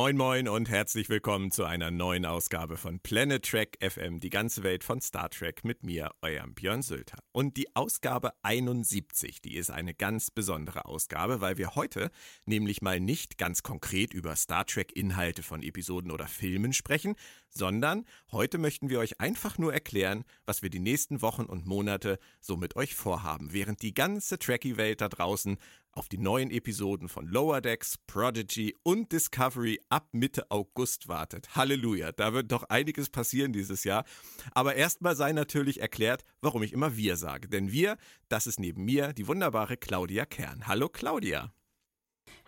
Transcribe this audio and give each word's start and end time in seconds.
Moin 0.00 0.16
moin 0.16 0.46
und 0.46 0.68
herzlich 0.68 1.08
willkommen 1.08 1.50
zu 1.50 1.64
einer 1.64 1.90
neuen 1.90 2.24
Ausgabe 2.24 2.76
von 2.76 3.00
Planet 3.00 3.44
Trek 3.44 3.76
FM, 3.80 4.20
die 4.20 4.30
ganze 4.30 4.62
Welt 4.62 4.84
von 4.84 5.00
Star 5.00 5.28
Trek 5.28 5.64
mit 5.64 5.82
mir, 5.82 6.12
eurem 6.22 6.54
Björn 6.54 6.82
Sülter. 6.82 7.18
Und 7.32 7.56
die 7.56 7.74
Ausgabe 7.74 8.30
71, 8.42 9.40
die 9.40 9.56
ist 9.56 9.72
eine 9.72 9.94
ganz 9.94 10.30
besondere 10.30 10.84
Ausgabe, 10.84 11.40
weil 11.40 11.58
wir 11.58 11.74
heute 11.74 12.12
nämlich 12.44 12.80
mal 12.80 13.00
nicht 13.00 13.38
ganz 13.38 13.64
konkret 13.64 14.14
über 14.14 14.36
Star 14.36 14.66
Trek 14.66 14.94
Inhalte 14.94 15.42
von 15.42 15.64
Episoden 15.64 16.12
oder 16.12 16.28
Filmen 16.28 16.72
sprechen, 16.72 17.16
sondern 17.48 18.04
heute 18.30 18.58
möchten 18.58 18.90
wir 18.90 19.00
euch 19.00 19.20
einfach 19.20 19.58
nur 19.58 19.72
erklären, 19.72 20.22
was 20.46 20.62
wir 20.62 20.70
die 20.70 20.78
nächsten 20.78 21.22
Wochen 21.22 21.42
und 21.42 21.66
Monate 21.66 22.20
so 22.40 22.56
mit 22.56 22.76
euch 22.76 22.94
vorhaben, 22.94 23.52
während 23.52 23.82
die 23.82 23.94
ganze 23.94 24.38
Trekkie-Welt 24.38 25.00
da 25.00 25.08
draußen 25.08 25.58
auf 25.98 26.08
die 26.08 26.18
neuen 26.18 26.50
Episoden 26.50 27.08
von 27.08 27.26
Lower 27.26 27.60
Decks, 27.60 27.98
Prodigy 28.06 28.76
und 28.84 29.10
Discovery 29.10 29.80
ab 29.88 30.06
Mitte 30.12 30.48
August 30.50 31.08
wartet. 31.08 31.56
Halleluja, 31.56 32.12
da 32.12 32.32
wird 32.32 32.52
doch 32.52 32.62
einiges 32.64 33.10
passieren 33.10 33.52
dieses 33.52 33.82
Jahr. 33.82 34.04
Aber 34.52 34.76
erstmal 34.76 35.16
sei 35.16 35.32
natürlich 35.32 35.80
erklärt, 35.80 36.24
warum 36.40 36.62
ich 36.62 36.72
immer 36.72 36.96
wir 36.96 37.16
sage. 37.16 37.48
Denn 37.48 37.72
wir, 37.72 37.96
das 38.28 38.46
ist 38.46 38.60
neben 38.60 38.84
mir 38.84 39.12
die 39.12 39.26
wunderbare 39.26 39.76
Claudia 39.76 40.24
Kern. 40.24 40.68
Hallo 40.68 40.88
Claudia. 40.88 41.52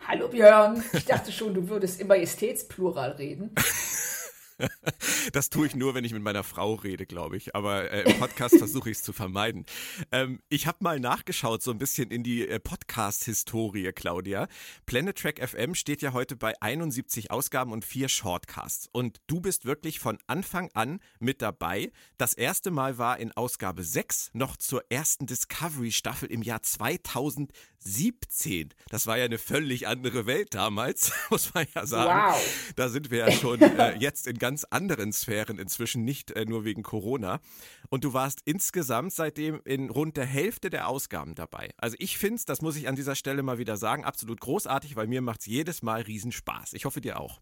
Hallo 0.07 0.29
Björn. 0.29 0.83
Ich 0.93 1.05
dachte 1.05 1.31
schon, 1.31 1.53
du 1.53 1.67
würdest 1.67 1.99
im 1.99 2.07
Majestätsplural 2.07 3.11
reden. 3.11 3.53
Das 5.33 5.49
tue 5.49 5.67
ich 5.67 5.75
nur, 5.75 5.93
wenn 5.93 6.03
ich 6.03 6.13
mit 6.13 6.23
meiner 6.23 6.43
Frau 6.43 6.73
rede, 6.73 7.05
glaube 7.05 7.37
ich. 7.37 7.55
Aber 7.55 7.91
äh, 7.91 8.09
im 8.09 8.19
Podcast 8.19 8.57
versuche 8.57 8.89
ich 8.89 8.97
es 8.97 9.03
zu 9.03 9.13
vermeiden. 9.13 9.65
Ähm, 10.11 10.41
ich 10.49 10.67
habe 10.67 10.79
mal 10.81 10.99
nachgeschaut, 10.99 11.61
so 11.61 11.71
ein 11.71 11.77
bisschen 11.77 12.11
in 12.11 12.23
die 12.23 12.47
äh, 12.47 12.59
Podcast-Historie, 12.59 13.91
Claudia. 13.93 14.47
Planet 14.85 15.17
Track 15.17 15.47
FM 15.47 15.75
steht 15.75 16.01
ja 16.01 16.13
heute 16.13 16.35
bei 16.35 16.59
71 16.61 17.31
Ausgaben 17.31 17.71
und 17.71 17.85
vier 17.85 18.09
Shortcasts. 18.09 18.89
Und 18.91 19.21
du 19.27 19.41
bist 19.41 19.65
wirklich 19.65 19.99
von 19.99 20.17
Anfang 20.27 20.69
an 20.73 20.99
mit 21.19 21.41
dabei. 21.41 21.91
Das 22.17 22.33
erste 22.33 22.71
Mal 22.71 22.97
war 22.97 23.19
in 23.19 23.31
Ausgabe 23.31 23.83
6 23.83 24.31
noch 24.33 24.57
zur 24.57 24.83
ersten 24.89 25.27
Discovery-Staffel 25.27 26.31
im 26.31 26.41
Jahr 26.41 26.61
2017. 26.61 28.73
Das 28.89 29.07
war 29.07 29.17
ja 29.17 29.25
eine 29.25 29.37
völlig 29.37 29.87
andere 29.87 30.25
Welt 30.25 30.53
damals, 30.53 31.11
muss 31.29 31.53
man 31.53 31.65
ja 31.73 31.85
sagen. 31.85 32.33
Wow. 32.33 32.73
Da 32.75 32.89
sind 32.89 33.11
wir 33.11 33.19
ja 33.19 33.31
schon 33.31 33.61
äh, 33.61 33.95
jetzt 33.97 34.27
in 34.27 34.37
ganz 34.37 34.50
anderen 34.65 35.13
Sphären 35.13 35.59
inzwischen, 35.59 36.03
nicht 36.03 36.31
äh, 36.31 36.45
nur 36.45 36.63
wegen 36.63 36.83
Corona. 36.83 37.39
Und 37.89 38.03
du 38.03 38.13
warst 38.13 38.41
insgesamt 38.45 39.13
seitdem 39.13 39.61
in 39.65 39.89
rund 39.89 40.17
der 40.17 40.25
Hälfte 40.25 40.69
der 40.69 40.87
Ausgaben 40.87 41.35
dabei. 41.35 41.71
Also 41.77 41.95
ich 41.99 42.17
finde 42.17 42.35
es, 42.35 42.45
das 42.45 42.61
muss 42.61 42.75
ich 42.75 42.87
an 42.87 42.95
dieser 42.95 43.15
Stelle 43.15 43.43
mal 43.43 43.57
wieder 43.57 43.77
sagen, 43.77 44.05
absolut 44.05 44.39
großartig, 44.41 44.95
weil 44.95 45.07
mir 45.07 45.21
macht 45.21 45.41
es 45.41 45.45
jedes 45.47 45.81
Mal 45.81 46.01
Riesenspaß. 46.01 46.73
Ich 46.73 46.85
hoffe 46.85 47.01
dir 47.01 47.19
auch. 47.19 47.41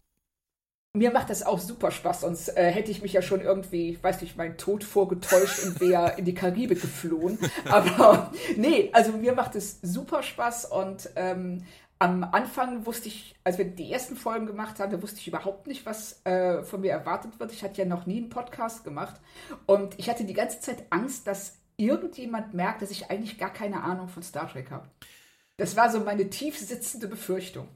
Mir 0.92 1.12
macht 1.12 1.30
das 1.30 1.44
auch 1.44 1.60
super 1.60 1.92
Spaß, 1.92 2.22
sonst 2.22 2.48
äh, 2.48 2.68
hätte 2.68 2.90
ich 2.90 3.00
mich 3.00 3.12
ja 3.12 3.22
schon 3.22 3.40
irgendwie, 3.40 3.96
weiß 4.02 4.22
nicht, 4.22 4.36
meinen 4.36 4.56
Tod 4.56 4.82
vorgetäuscht 4.82 5.64
und 5.64 5.80
wäre 5.80 6.14
in 6.18 6.24
die 6.24 6.34
Karibik 6.34 6.80
geflohen. 6.80 7.38
Aber 7.66 8.32
nee, 8.56 8.90
also 8.92 9.12
mir 9.12 9.32
macht 9.32 9.54
es 9.54 9.78
super 9.82 10.24
Spaß 10.24 10.64
und 10.64 11.08
ähm, 11.14 11.62
am 12.00 12.24
Anfang 12.24 12.86
wusste 12.86 13.08
ich, 13.08 13.36
als 13.44 13.58
wir 13.58 13.66
die 13.66 13.92
ersten 13.92 14.16
Folgen 14.16 14.46
gemacht 14.46 14.80
haben, 14.80 15.02
wusste 15.02 15.20
ich 15.20 15.28
überhaupt 15.28 15.66
nicht, 15.66 15.84
was 15.84 16.24
äh, 16.24 16.62
von 16.64 16.80
mir 16.80 16.92
erwartet 16.92 17.38
wird. 17.38 17.52
Ich 17.52 17.62
hatte 17.62 17.82
ja 17.82 17.84
noch 17.86 18.06
nie 18.06 18.16
einen 18.16 18.30
Podcast 18.30 18.84
gemacht 18.84 19.20
und 19.66 19.98
ich 19.98 20.08
hatte 20.08 20.24
die 20.24 20.32
ganze 20.32 20.60
Zeit 20.60 20.86
Angst, 20.88 21.26
dass 21.26 21.58
irgendjemand 21.76 22.54
merkt, 22.54 22.80
dass 22.80 22.90
ich 22.90 23.10
eigentlich 23.10 23.36
gar 23.36 23.52
keine 23.52 23.82
Ahnung 23.82 24.08
von 24.08 24.22
Star 24.22 24.50
Trek 24.50 24.70
habe. 24.70 24.88
Das 25.58 25.76
war 25.76 25.92
so 25.92 26.00
meine 26.00 26.30
tief 26.30 26.58
sitzende 26.58 27.06
Befürchtung. 27.06 27.68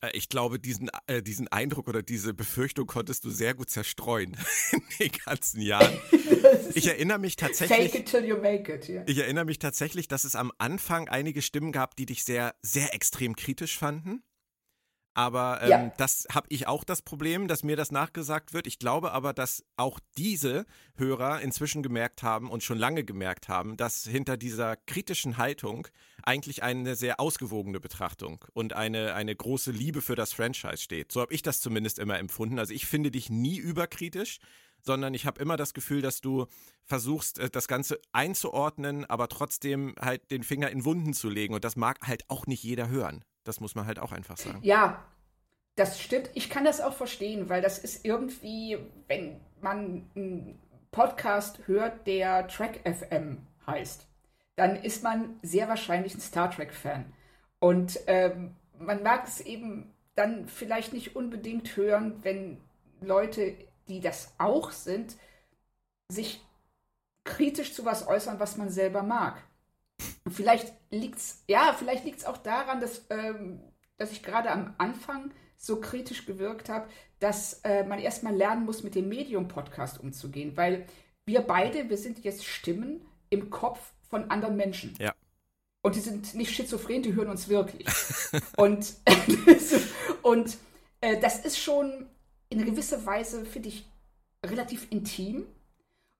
Äh, 0.00 0.10
ich 0.12 0.28
glaube, 0.28 0.60
diesen, 0.60 0.88
äh, 1.08 1.20
diesen 1.20 1.48
Eindruck 1.48 1.88
oder 1.88 2.02
diese 2.02 2.34
Befürchtung 2.34 2.86
konntest 2.86 3.24
du 3.24 3.30
sehr 3.30 3.54
gut 3.54 3.70
zerstreuen 3.70 4.36
in 4.70 4.82
den 5.00 5.10
ganzen 5.24 5.60
Jahren. 5.60 5.98
Ich 6.74 6.86
erinnere 6.86 7.18
mich 7.18 7.36
tatsächlich. 7.36 7.90
Fake 7.90 8.00
it 8.00 8.06
till 8.06 8.24
you 8.24 8.36
make 8.36 8.72
it, 8.72 8.88
yeah. 8.88 9.02
Ich 9.06 9.18
erinnere 9.18 9.44
mich 9.44 9.58
tatsächlich, 9.58 10.08
dass 10.08 10.24
es 10.24 10.34
am 10.34 10.52
Anfang 10.58 11.08
einige 11.08 11.42
Stimmen 11.42 11.72
gab, 11.72 11.96
die 11.96 12.06
dich 12.06 12.24
sehr, 12.24 12.54
sehr 12.62 12.94
extrem 12.94 13.36
kritisch 13.36 13.78
fanden. 13.78 14.22
Aber 15.18 15.60
ähm, 15.62 15.68
ja. 15.68 15.92
das 15.96 16.28
habe 16.32 16.46
ich 16.48 16.68
auch 16.68 16.84
das 16.84 17.02
Problem, 17.02 17.48
dass 17.48 17.64
mir 17.64 17.74
das 17.74 17.90
nachgesagt 17.90 18.54
wird. 18.54 18.68
Ich 18.68 18.78
glaube 18.78 19.10
aber, 19.10 19.32
dass 19.32 19.64
auch 19.76 19.98
diese 20.16 20.64
Hörer 20.94 21.40
inzwischen 21.40 21.82
gemerkt 21.82 22.22
haben 22.22 22.48
und 22.48 22.62
schon 22.62 22.78
lange 22.78 23.02
gemerkt 23.02 23.48
haben, 23.48 23.76
dass 23.76 24.04
hinter 24.04 24.36
dieser 24.36 24.76
kritischen 24.76 25.36
Haltung 25.36 25.88
eigentlich 26.22 26.62
eine 26.62 26.94
sehr 26.94 27.18
ausgewogene 27.18 27.80
Betrachtung 27.80 28.44
und 28.52 28.74
eine, 28.74 29.14
eine 29.14 29.34
große 29.34 29.72
Liebe 29.72 30.02
für 30.02 30.14
das 30.14 30.32
Franchise 30.32 30.76
steht. 30.76 31.10
So 31.10 31.20
habe 31.20 31.34
ich 31.34 31.42
das 31.42 31.60
zumindest 31.60 31.98
immer 31.98 32.16
empfunden. 32.20 32.60
Also 32.60 32.72
ich 32.72 32.86
finde 32.86 33.10
dich 33.10 33.28
nie 33.28 33.56
überkritisch, 33.56 34.38
sondern 34.82 35.14
ich 35.14 35.26
habe 35.26 35.40
immer 35.40 35.56
das 35.56 35.74
Gefühl, 35.74 36.02
dass 36.02 36.20
du 36.20 36.46
versuchst, 36.84 37.38
äh, 37.38 37.50
das 37.50 37.68
Ganze 37.68 38.00
einzuordnen, 38.12 39.04
aber 39.04 39.28
trotzdem 39.28 39.94
halt 40.00 40.30
den 40.30 40.42
Finger 40.42 40.70
in 40.70 40.84
Wunden 40.84 41.14
zu 41.14 41.28
legen. 41.28 41.54
Und 41.54 41.64
das 41.64 41.76
mag 41.76 42.06
halt 42.06 42.24
auch 42.28 42.46
nicht 42.46 42.62
jeder 42.62 42.88
hören. 42.88 43.24
Das 43.44 43.60
muss 43.60 43.74
man 43.74 43.86
halt 43.86 43.98
auch 43.98 44.12
einfach 44.12 44.36
sagen. 44.36 44.60
Ja, 44.62 45.04
das 45.76 46.00
stimmt. 46.00 46.30
Ich 46.34 46.50
kann 46.50 46.64
das 46.64 46.80
auch 46.80 46.94
verstehen, 46.94 47.48
weil 47.48 47.62
das 47.62 47.78
ist 47.78 48.04
irgendwie, 48.04 48.78
wenn 49.06 49.40
man 49.60 50.10
einen 50.14 50.58
Podcast 50.90 51.60
hört, 51.66 52.06
der 52.06 52.48
Track 52.48 52.80
FM 52.84 53.46
heißt, 53.66 54.06
dann 54.56 54.76
ist 54.76 55.02
man 55.02 55.38
sehr 55.42 55.68
wahrscheinlich 55.68 56.14
ein 56.14 56.20
Star 56.20 56.50
Trek-Fan. 56.50 57.12
Und 57.60 58.00
ähm, 58.06 58.56
man 58.78 59.02
mag 59.02 59.26
es 59.26 59.40
eben 59.40 59.92
dann 60.14 60.48
vielleicht 60.48 60.92
nicht 60.92 61.14
unbedingt 61.14 61.76
hören, 61.76 62.18
wenn 62.22 62.58
Leute, 63.00 63.54
die 63.88 64.00
das 64.00 64.34
auch 64.38 64.70
sind, 64.70 65.16
sich 66.08 66.44
kritisch 67.24 67.74
zu 67.74 67.84
was 67.84 68.06
äußern, 68.06 68.40
was 68.40 68.56
man 68.56 68.70
selber 68.70 69.02
mag. 69.02 69.42
Vielleicht 70.28 70.72
liegt's, 70.90 71.44
ja, 71.48 71.74
vielleicht 71.76 72.04
liegt 72.04 72.20
es 72.20 72.24
auch 72.24 72.38
daran, 72.38 72.80
dass, 72.80 73.06
ähm, 73.10 73.60
dass 73.96 74.12
ich 74.12 74.22
gerade 74.22 74.50
am 74.50 74.74
Anfang 74.78 75.32
so 75.56 75.80
kritisch 75.80 76.24
gewirkt 76.24 76.68
habe, 76.68 76.88
dass 77.18 77.60
äh, 77.64 77.84
man 77.84 77.98
erstmal 77.98 78.34
lernen 78.34 78.64
muss, 78.64 78.82
mit 78.82 78.94
dem 78.94 79.08
Medium-Podcast 79.08 80.00
umzugehen, 80.00 80.56
weil 80.56 80.86
wir 81.26 81.42
beide, 81.42 81.90
wir 81.90 81.98
sind 81.98 82.24
jetzt 82.24 82.44
Stimmen 82.44 83.04
im 83.28 83.50
Kopf 83.50 83.92
von 84.08 84.30
anderen 84.30 84.56
Menschen. 84.56 84.94
Ja. 84.98 85.14
Und 85.82 85.94
die 85.94 86.00
sind 86.00 86.34
nicht 86.34 86.54
schizophren, 86.54 87.02
die 87.02 87.14
hören 87.14 87.28
uns 87.28 87.48
wirklich. 87.48 87.86
und 88.56 88.94
und 90.22 90.56
äh, 91.00 91.20
das 91.20 91.44
ist 91.44 91.58
schon 91.58 92.06
in 92.50 92.64
gewisser 92.64 93.04
Weise, 93.06 93.44
finde 93.44 93.68
ich, 93.68 93.86
relativ 94.44 94.86
intim. 94.90 95.46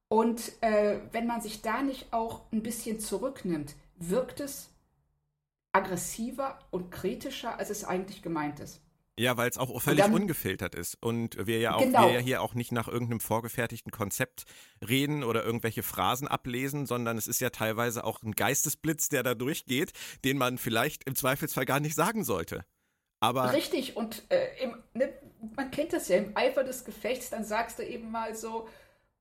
Und 0.08 0.52
äh, 0.62 1.00
wenn 1.12 1.26
man 1.26 1.40
sich 1.40 1.62
da 1.62 1.82
nicht 1.82 2.12
auch 2.12 2.42
ein 2.52 2.62
bisschen 2.62 2.98
zurücknimmt, 2.98 3.74
wirkt 3.96 4.40
es 4.40 4.70
aggressiver 5.72 6.58
und 6.70 6.90
kritischer, 6.90 7.58
als 7.58 7.70
es 7.70 7.84
eigentlich 7.84 8.22
gemeint 8.22 8.60
ist. 8.60 8.80
Ja, 9.18 9.36
weil 9.36 9.50
es 9.50 9.58
auch 9.58 9.80
völlig 9.82 10.04
dann, 10.04 10.14
ungefiltert 10.14 10.76
ist 10.76 10.96
und 11.02 11.44
wir 11.44 11.58
ja 11.58 11.74
auch 11.74 11.80
genau. 11.80 12.06
wir 12.06 12.12
ja 12.12 12.20
hier 12.20 12.40
auch 12.40 12.54
nicht 12.54 12.70
nach 12.70 12.86
irgendeinem 12.86 13.18
vorgefertigten 13.18 13.90
Konzept 13.90 14.44
reden 14.88 15.24
oder 15.24 15.44
irgendwelche 15.44 15.82
Phrasen 15.82 16.28
ablesen, 16.28 16.86
sondern 16.86 17.18
es 17.18 17.26
ist 17.26 17.40
ja 17.40 17.50
teilweise 17.50 18.04
auch 18.04 18.22
ein 18.22 18.32
Geistesblitz, 18.32 19.08
der 19.08 19.24
da 19.24 19.34
durchgeht, 19.34 19.92
den 20.24 20.38
man 20.38 20.56
vielleicht 20.56 21.02
im 21.04 21.16
Zweifelsfall 21.16 21.64
gar 21.64 21.80
nicht 21.80 21.96
sagen 21.96 22.22
sollte. 22.22 22.64
Aber 23.18 23.52
Richtig, 23.52 23.96
und 23.96 24.22
äh, 24.30 24.62
im, 24.62 24.76
ne, 24.94 25.12
man 25.56 25.70
kennt 25.70 25.92
das 25.92 26.08
ja, 26.08 26.16
im 26.16 26.36
Eifer 26.36 26.64
des 26.64 26.84
Gefechts, 26.84 27.30
dann 27.30 27.44
sagst 27.44 27.78
du 27.78 27.82
eben 27.82 28.10
mal 28.10 28.34
so, 28.34 28.68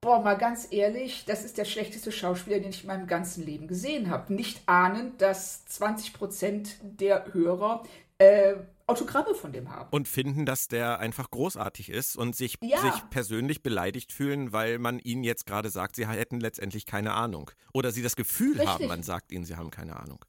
boah, 0.00 0.20
mal 0.20 0.36
ganz 0.36 0.68
ehrlich, 0.70 1.24
das 1.26 1.44
ist 1.44 1.58
der 1.58 1.64
schlechteste 1.64 2.12
Schauspieler, 2.12 2.60
den 2.60 2.70
ich 2.70 2.82
in 2.82 2.88
meinem 2.88 3.06
ganzen 3.06 3.44
Leben 3.44 3.68
gesehen 3.68 4.10
habe. 4.10 4.32
Nicht 4.32 4.62
ahnend, 4.66 5.20
dass 5.20 5.64
20 5.66 6.12
Prozent 6.12 6.76
der 6.82 7.32
Hörer 7.32 7.82
äh, 8.18 8.54
Autogramme 8.86 9.34
von 9.34 9.52
dem 9.52 9.70
haben. 9.70 9.88
Und 9.90 10.08
finden, 10.08 10.46
dass 10.46 10.68
der 10.68 10.98
einfach 10.98 11.30
großartig 11.30 11.90
ist 11.90 12.16
und 12.16 12.34
sich, 12.34 12.56
ja. 12.62 12.80
sich 12.80 13.10
persönlich 13.10 13.62
beleidigt 13.62 14.12
fühlen, 14.12 14.52
weil 14.52 14.78
man 14.78 14.98
ihnen 14.98 15.24
jetzt 15.24 15.46
gerade 15.46 15.68
sagt, 15.68 15.96
sie 15.96 16.08
hätten 16.08 16.40
letztendlich 16.40 16.86
keine 16.86 17.12
Ahnung. 17.12 17.50
Oder 17.74 17.90
sie 17.92 18.02
das 18.02 18.16
Gefühl 18.16 18.52
Richtig. 18.52 18.68
haben, 18.68 18.86
man 18.86 19.02
sagt 19.02 19.30
ihnen, 19.30 19.44
sie 19.44 19.56
haben 19.56 19.70
keine 19.70 19.96
Ahnung. 19.96 20.24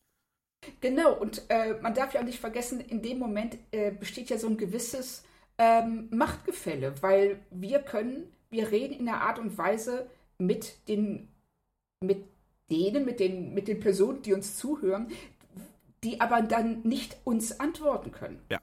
Genau, 0.81 1.13
und 1.13 1.43
äh, 1.47 1.75
man 1.81 1.93
darf 1.93 2.13
ja 2.13 2.19
auch 2.19 2.25
nicht 2.25 2.39
vergessen, 2.39 2.81
in 2.81 3.01
dem 3.01 3.17
Moment 3.17 3.57
äh, 3.71 3.91
besteht 3.91 4.29
ja 4.29 4.37
so 4.37 4.47
ein 4.47 4.57
gewisses 4.57 5.23
ähm, 5.59 6.07
Machtgefälle, 6.11 7.01
weil 7.01 7.39
wir 7.51 7.79
können 7.79 8.31
wir 8.49 8.71
reden 8.71 8.99
in 8.99 9.07
einer 9.07 9.21
Art 9.21 9.39
und 9.39 9.57
Weise 9.57 10.09
mit 10.37 10.87
den, 10.87 11.29
mit 12.03 12.25
denen, 12.69 13.05
mit 13.05 13.19
den, 13.19 13.53
mit 13.53 13.67
den 13.67 13.79
Personen, 13.79 14.21
die 14.21 14.33
uns 14.33 14.57
zuhören, 14.57 15.11
die 16.03 16.21
aber 16.21 16.41
dann 16.41 16.81
nicht 16.83 17.17
uns 17.23 17.59
antworten 17.59 18.11
können. 18.11 18.41
Ja. 18.49 18.59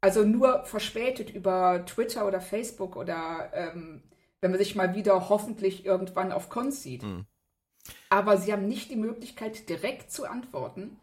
Also 0.00 0.24
nur 0.24 0.64
verspätet 0.64 1.30
über 1.30 1.84
Twitter 1.86 2.26
oder 2.26 2.40
Facebook 2.40 2.96
oder 2.96 3.50
ähm, 3.52 4.02
wenn 4.40 4.50
man 4.50 4.58
sich 4.58 4.76
mal 4.76 4.94
wieder 4.94 5.28
hoffentlich 5.28 5.84
irgendwann 5.84 6.32
auf 6.32 6.48
Cons 6.48 6.82
sieht. 6.82 7.02
Mhm. 7.02 7.26
Aber 8.08 8.36
sie 8.36 8.52
haben 8.52 8.68
nicht 8.68 8.90
die 8.90 8.96
Möglichkeit, 8.96 9.68
direkt 9.68 10.10
zu 10.10 10.26
antworten. 10.26 10.98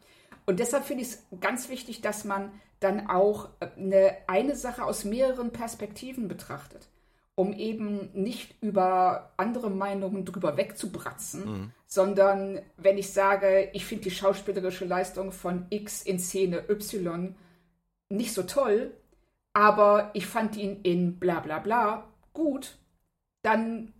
Und 0.46 0.60
deshalb 0.60 0.84
finde 0.84 1.02
ich 1.02 1.10
es 1.10 1.26
ganz 1.40 1.68
wichtig, 1.68 2.00
dass 2.00 2.24
man 2.24 2.52
dann 2.80 3.08
auch 3.08 3.48
eine, 3.60 4.16
eine 4.26 4.56
Sache 4.56 4.84
aus 4.84 5.04
mehreren 5.04 5.52
Perspektiven 5.52 6.28
betrachtet, 6.28 6.88
um 7.34 7.52
eben 7.54 8.10
nicht 8.12 8.54
über 8.62 9.32
andere 9.36 9.70
Meinungen 9.70 10.24
drüber 10.24 10.56
wegzubratzen, 10.56 11.44
mhm. 11.44 11.72
sondern 11.86 12.60
wenn 12.76 12.98
ich 12.98 13.12
sage, 13.12 13.70
ich 13.72 13.86
finde 13.86 14.04
die 14.04 14.10
schauspielerische 14.10 14.84
Leistung 14.84 15.32
von 15.32 15.66
X 15.70 16.02
in 16.02 16.18
Szene 16.18 16.68
Y 16.68 17.34
nicht 18.10 18.34
so 18.34 18.42
toll, 18.42 18.92
aber 19.54 20.10
ich 20.14 20.26
fand 20.26 20.56
ihn 20.56 20.80
in 20.82 21.18
bla 21.18 21.40
bla 21.40 21.60
bla 21.60 22.08
gut, 22.32 22.76
dann 23.42 23.92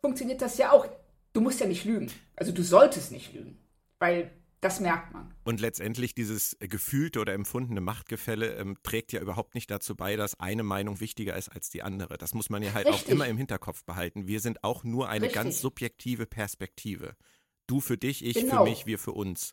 funktioniert 0.00 0.40
das 0.40 0.56
ja 0.56 0.72
auch. 0.72 0.86
Du 1.32 1.40
musst 1.40 1.60
ja 1.60 1.66
nicht 1.66 1.84
lügen. 1.84 2.10
Also 2.36 2.52
du 2.52 2.62
solltest 2.62 3.12
nicht 3.12 3.34
lügen, 3.34 3.58
weil 3.98 4.30
das 4.62 4.78
merkt 4.78 5.12
man. 5.12 5.34
Und 5.42 5.60
letztendlich 5.60 6.14
dieses 6.14 6.56
gefühlte 6.60 7.20
oder 7.20 7.32
empfundene 7.34 7.80
Machtgefälle 7.80 8.54
ähm, 8.54 8.76
trägt 8.84 9.12
ja 9.12 9.20
überhaupt 9.20 9.56
nicht 9.56 9.68
dazu 9.70 9.96
bei, 9.96 10.14
dass 10.14 10.38
eine 10.38 10.62
Meinung 10.62 11.00
wichtiger 11.00 11.36
ist 11.36 11.48
als 11.48 11.68
die 11.68 11.82
andere. 11.82 12.16
Das 12.16 12.32
muss 12.32 12.48
man 12.48 12.62
ja 12.62 12.72
halt 12.72 12.86
Richtig. 12.86 13.06
auch 13.06 13.08
immer 13.08 13.26
im 13.26 13.36
Hinterkopf 13.36 13.84
behalten. 13.84 14.28
Wir 14.28 14.38
sind 14.38 14.62
auch 14.62 14.84
nur 14.84 15.08
eine 15.08 15.26
Richtig. 15.26 15.42
ganz 15.42 15.60
subjektive 15.60 16.26
Perspektive. 16.26 17.16
Du 17.66 17.80
für 17.80 17.98
dich, 17.98 18.24
ich 18.24 18.34
genau. 18.34 18.58
für 18.64 18.70
mich, 18.70 18.86
wir 18.86 19.00
für 19.00 19.12
uns. 19.12 19.52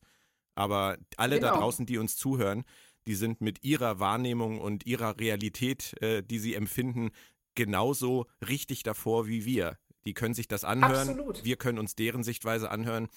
Aber 0.54 0.98
alle 1.18 1.40
genau. 1.40 1.54
da 1.54 1.58
draußen, 1.58 1.88
die 1.88 1.98
uns 1.98 2.16
zuhören, 2.16 2.64
die 3.08 3.16
sind 3.16 3.42
mit 3.42 3.64
ihrer 3.64 4.00
Wahrnehmung 4.00 4.62
und 4.62 4.86
ihrer 4.86 5.20
Realität, 5.20 6.00
äh, 6.04 6.22
die 6.22 6.38
sie 6.38 6.54
empfinden, 6.54 7.10
genauso 7.56 8.28
richtig 8.48 8.84
davor 8.84 9.26
wie 9.26 9.44
wir. 9.44 9.80
Die 10.06 10.14
können 10.14 10.36
sich 10.36 10.48
das 10.48 10.64
anhören. 10.64 11.10
Absolut. 11.10 11.44
Wir 11.44 11.56
können 11.58 11.80
uns 11.80 11.96
deren 11.96 12.24
Sichtweise 12.24 12.70
anhören. 12.70 13.08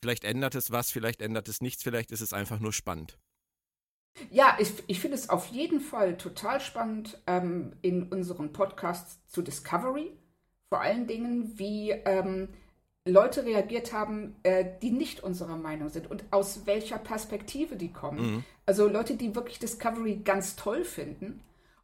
Vielleicht 0.00 0.24
ändert 0.24 0.54
es 0.54 0.70
was, 0.70 0.90
vielleicht 0.90 1.20
ändert 1.20 1.48
es 1.48 1.60
nichts, 1.60 1.82
vielleicht 1.82 2.10
ist 2.10 2.20
es 2.20 2.32
einfach 2.32 2.58
nur 2.58 2.72
spannend. 2.72 3.18
Ja, 4.30 4.56
ich, 4.58 4.72
ich 4.86 5.00
finde 5.00 5.16
es 5.16 5.30
auf 5.30 5.46
jeden 5.46 5.80
Fall 5.80 6.16
total 6.16 6.60
spannend 6.60 7.20
ähm, 7.26 7.72
in 7.82 8.04
unseren 8.04 8.52
Podcasts 8.52 9.18
zu 9.28 9.42
Discovery. 9.42 10.12
Vor 10.68 10.80
allen 10.80 11.06
Dingen, 11.06 11.58
wie 11.58 11.90
ähm, 11.90 12.48
Leute 13.06 13.44
reagiert 13.44 13.92
haben, 13.92 14.36
äh, 14.42 14.64
die 14.82 14.90
nicht 14.90 15.22
unserer 15.22 15.56
Meinung 15.56 15.88
sind 15.88 16.10
und 16.10 16.24
aus 16.30 16.66
welcher 16.66 16.98
Perspektive 16.98 17.76
die 17.76 17.92
kommen. 17.92 18.34
Mhm. 18.34 18.44
Also 18.66 18.88
Leute, 18.88 19.16
die 19.16 19.34
wirklich 19.34 19.58
Discovery 19.58 20.16
ganz 20.16 20.56
toll 20.56 20.84
finden 20.84 21.40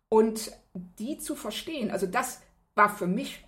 und 0.08 0.52
die 0.74 1.18
zu 1.18 1.34
verstehen. 1.34 1.90
Also 1.90 2.06
das 2.06 2.42
war 2.74 2.94
für 2.94 3.06
mich 3.06 3.44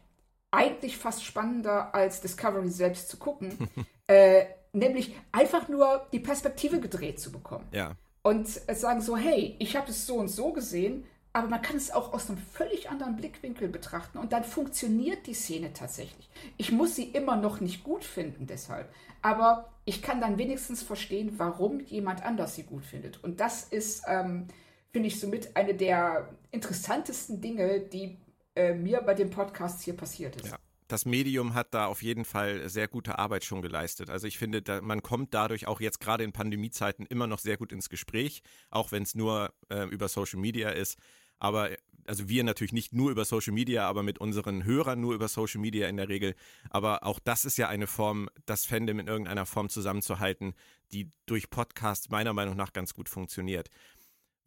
eigentlich 0.50 0.96
fast 0.96 1.24
spannender 1.24 1.94
als 1.94 2.20
Discovery 2.20 2.70
selbst 2.70 3.10
zu 3.10 3.18
gucken, 3.18 3.68
äh, 4.06 4.46
nämlich 4.72 5.14
einfach 5.32 5.68
nur 5.68 6.06
die 6.12 6.20
Perspektive 6.20 6.80
gedreht 6.80 7.20
zu 7.20 7.32
bekommen. 7.32 7.66
Ja. 7.72 7.92
Und 8.22 8.48
sagen 8.48 9.00
so, 9.00 9.16
hey, 9.16 9.56
ich 9.58 9.76
habe 9.76 9.90
es 9.90 10.06
so 10.06 10.16
und 10.16 10.28
so 10.28 10.52
gesehen, 10.52 11.04
aber 11.32 11.48
man 11.48 11.62
kann 11.62 11.76
es 11.76 11.90
auch 11.90 12.12
aus 12.12 12.28
einem 12.28 12.38
völlig 12.38 12.90
anderen 12.90 13.16
Blickwinkel 13.16 13.68
betrachten 13.68 14.18
und 14.18 14.32
dann 14.32 14.44
funktioniert 14.44 15.26
die 15.26 15.34
Szene 15.34 15.72
tatsächlich. 15.72 16.28
Ich 16.56 16.72
muss 16.72 16.96
sie 16.96 17.04
immer 17.04 17.36
noch 17.36 17.60
nicht 17.60 17.84
gut 17.84 18.04
finden 18.04 18.46
deshalb, 18.46 18.92
aber 19.22 19.68
ich 19.84 20.02
kann 20.02 20.20
dann 20.20 20.38
wenigstens 20.38 20.82
verstehen, 20.82 21.34
warum 21.36 21.80
jemand 21.80 22.24
anders 22.24 22.56
sie 22.56 22.64
gut 22.64 22.84
findet. 22.84 23.22
Und 23.22 23.40
das 23.40 23.64
ist, 23.64 24.02
ähm, 24.08 24.48
finde 24.90 25.08
ich, 25.08 25.20
somit 25.20 25.56
eine 25.56 25.74
der 25.74 26.28
interessantesten 26.50 27.40
Dinge, 27.40 27.80
die 27.80 28.18
äh, 28.54 28.74
mir 28.74 29.00
bei 29.02 29.14
dem 29.14 29.30
Podcast 29.30 29.82
hier 29.82 29.96
passiert 29.96 30.36
ist. 30.36 30.48
Ja 30.48 30.58
das 30.88 31.04
Medium 31.04 31.54
hat 31.54 31.74
da 31.74 31.86
auf 31.86 32.02
jeden 32.02 32.24
Fall 32.24 32.68
sehr 32.68 32.88
gute 32.88 33.18
Arbeit 33.18 33.44
schon 33.44 33.62
geleistet. 33.62 34.10
Also 34.10 34.26
ich 34.26 34.38
finde, 34.38 34.62
da, 34.62 34.80
man 34.80 35.02
kommt 35.02 35.34
dadurch 35.34 35.66
auch 35.66 35.80
jetzt 35.80 36.00
gerade 36.00 36.24
in 36.24 36.32
Pandemiezeiten 36.32 37.06
immer 37.06 37.26
noch 37.26 37.38
sehr 37.38 37.56
gut 37.58 37.72
ins 37.72 37.88
Gespräch, 37.90 38.42
auch 38.70 38.90
wenn 38.90 39.02
es 39.02 39.14
nur 39.14 39.52
äh, 39.68 39.84
über 39.84 40.08
Social 40.08 40.40
Media 40.40 40.70
ist. 40.70 40.98
Aber 41.38 41.70
also 42.06 42.28
wir 42.28 42.42
natürlich 42.42 42.72
nicht 42.72 42.94
nur 42.94 43.10
über 43.10 43.24
Social 43.26 43.52
Media, 43.52 43.86
aber 43.86 44.02
mit 44.02 44.18
unseren 44.18 44.64
Hörern 44.64 45.00
nur 45.00 45.14
über 45.14 45.28
Social 45.28 45.60
Media 45.60 45.88
in 45.88 45.98
der 45.98 46.08
Regel. 46.08 46.34
Aber 46.70 47.04
auch 47.04 47.18
das 47.18 47.44
ist 47.44 47.58
ja 47.58 47.68
eine 47.68 47.86
Form, 47.86 48.30
das 48.46 48.64
Fandom 48.64 48.98
in 48.98 49.06
irgendeiner 49.06 49.44
Form 49.44 49.68
zusammenzuhalten, 49.68 50.54
die 50.90 51.12
durch 51.26 51.50
Podcasts 51.50 52.08
meiner 52.08 52.32
Meinung 52.32 52.56
nach 52.56 52.72
ganz 52.72 52.94
gut 52.94 53.10
funktioniert. 53.10 53.68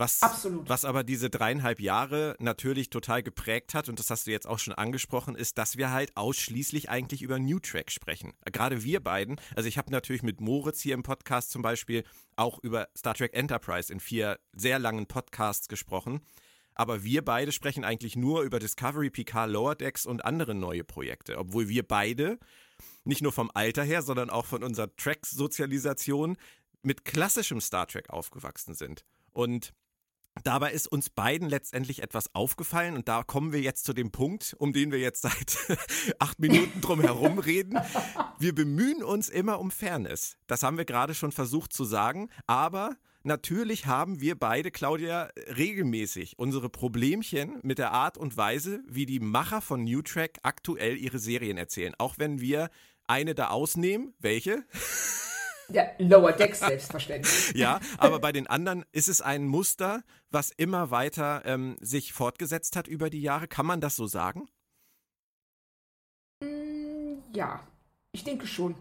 Was, 0.02 0.24
Absolut. 0.24 0.68
was 0.68 0.84
aber 0.84 1.04
diese 1.04 1.30
dreieinhalb 1.30 1.80
Jahre 1.80 2.36
natürlich 2.40 2.90
total 2.90 3.22
geprägt 3.22 3.76
hat, 3.76 3.88
und 3.88 4.00
das 4.00 4.10
hast 4.10 4.26
du 4.26 4.32
jetzt 4.32 4.48
auch 4.48 4.58
schon 4.58 4.74
angesprochen, 4.74 5.36
ist, 5.36 5.60
dass 5.60 5.78
wir 5.78 5.92
halt 5.92 6.18
ausschließlich 6.18 6.90
eigentlich 6.90 7.22
über 7.22 7.38
New 7.38 7.60
Track 7.60 7.92
sprechen. 7.92 8.34
Gerade 8.52 8.84
wir 8.84 9.00
beiden, 9.00 9.40
also 9.56 9.70
ich 9.70 9.78
habe 9.78 9.92
natürlich 9.92 10.24
mit 10.24 10.42
Moritz 10.42 10.82
hier 10.82 10.96
im 10.96 11.04
Podcast 11.04 11.52
zum 11.52 11.62
Beispiel 11.62 12.04
auch 12.36 12.58
über 12.64 12.88
Star 12.98 13.14
Trek 13.14 13.36
Enterprise 13.36 13.94
in 13.94 14.00
vier 14.00 14.40
sehr 14.54 14.80
langen 14.80 15.06
Podcasts 15.06 15.68
gesprochen. 15.68 16.22
Aber 16.74 17.04
wir 17.04 17.24
beide 17.24 17.52
sprechen 17.52 17.84
eigentlich 17.84 18.16
nur 18.16 18.42
über 18.42 18.58
Discovery, 18.58 19.12
Picard, 19.12 19.52
Lower 19.52 19.76
Decks 19.76 20.08
und 20.08 20.26
andere 20.26 20.56
neue 20.56 20.84
Projekte, 20.84 21.38
obwohl 21.38 21.70
wir 21.70 21.88
beide 21.88 22.40
nicht 23.04 23.22
nur 23.22 23.34
vom 23.34 23.52
Alter 23.54 23.84
her, 23.84 24.02
sondern 24.02 24.32
auch 24.32 24.48
von 24.48 24.64
unserer 24.64 24.96
Track-Sozialisation 24.96 26.38
mit 26.82 27.06
klassischem 27.06 27.62
Star 27.62 27.86
Trek 27.86 28.10
aufgewachsen 28.10 28.74
sind. 28.74 29.06
Und 29.32 29.74
Dabei 30.44 30.72
ist 30.72 30.88
uns 30.88 31.10
beiden 31.10 31.50
letztendlich 31.50 32.02
etwas 32.02 32.34
aufgefallen 32.34 32.96
und 32.96 33.08
da 33.08 33.22
kommen 33.24 33.52
wir 33.52 33.62
jetzt 33.62 33.84
zu 33.84 33.94
dem 33.94 34.12
Punkt, 34.12 34.56
um 34.58 34.72
den 34.72 34.92
wir 34.92 35.00
jetzt 35.00 35.22
seit 35.22 35.58
acht 36.20 36.40
Minuten 36.40 36.80
drum 36.82 37.02
herum 37.02 37.38
reden. 37.38 37.78
Wir 38.40 38.56
bemühen 38.56 39.04
uns 39.04 39.30
immer 39.30 39.60
um 39.60 39.72
Fairness. 39.72 40.38
Das 40.48 40.64
haben 40.64 40.78
wir 40.78 40.86
gerade 40.86 41.14
schon 41.14 41.32
versucht 41.32 41.74
zu 41.74 41.84
sagen, 41.84 42.30
aber 42.48 42.96
natürlich 43.24 43.88
haben 43.88 44.22
wir 44.22 44.40
beide, 44.40 44.72
Claudia, 44.72 45.30
regelmäßig 45.58 46.40
unsere 46.40 46.70
Problemchen 46.70 47.60
mit 47.62 47.78
der 47.78 47.92
Art 47.92 48.18
und 48.18 48.38
Weise, 48.38 48.82
wie 48.88 49.06
die 49.06 49.20
Macher 49.20 49.62
von 49.62 49.84
New 49.84 50.02
Track 50.02 50.40
aktuell 50.44 50.98
ihre 50.98 51.20
Serien 51.20 51.58
erzählen. 51.58 51.94
Auch 51.98 52.16
wenn 52.18 52.40
wir 52.40 52.70
eine 53.06 53.36
da 53.36 53.50
ausnehmen. 53.50 54.14
Welche? 54.20 54.64
Ja, 55.72 55.86
Lower 55.98 56.34
Decks 56.34 56.60
selbstverständlich. 56.60 57.52
ja, 57.56 57.80
aber 57.98 58.20
bei 58.20 58.32
den 58.32 58.48
anderen 58.48 58.86
ist 58.92 59.08
es 59.08 59.22
ein 59.22 59.46
Muster, 59.46 60.04
was 60.30 60.52
immer 60.52 60.92
weiter 60.92 61.44
ähm, 61.46 61.78
sich 61.82 62.14
fortgesetzt 62.14 62.76
hat 62.76 62.88
über 62.88 63.10
die 63.10 63.22
Jahre. 63.22 63.48
Kann 63.48 63.66
man 63.66 63.82
das 63.82 63.96
so 63.96 64.08
sagen? 64.08 64.50
Mm, 66.42 67.20
ja, 67.34 67.62
ich 68.12 68.24
denke 68.24 68.48
schon. 68.48 68.76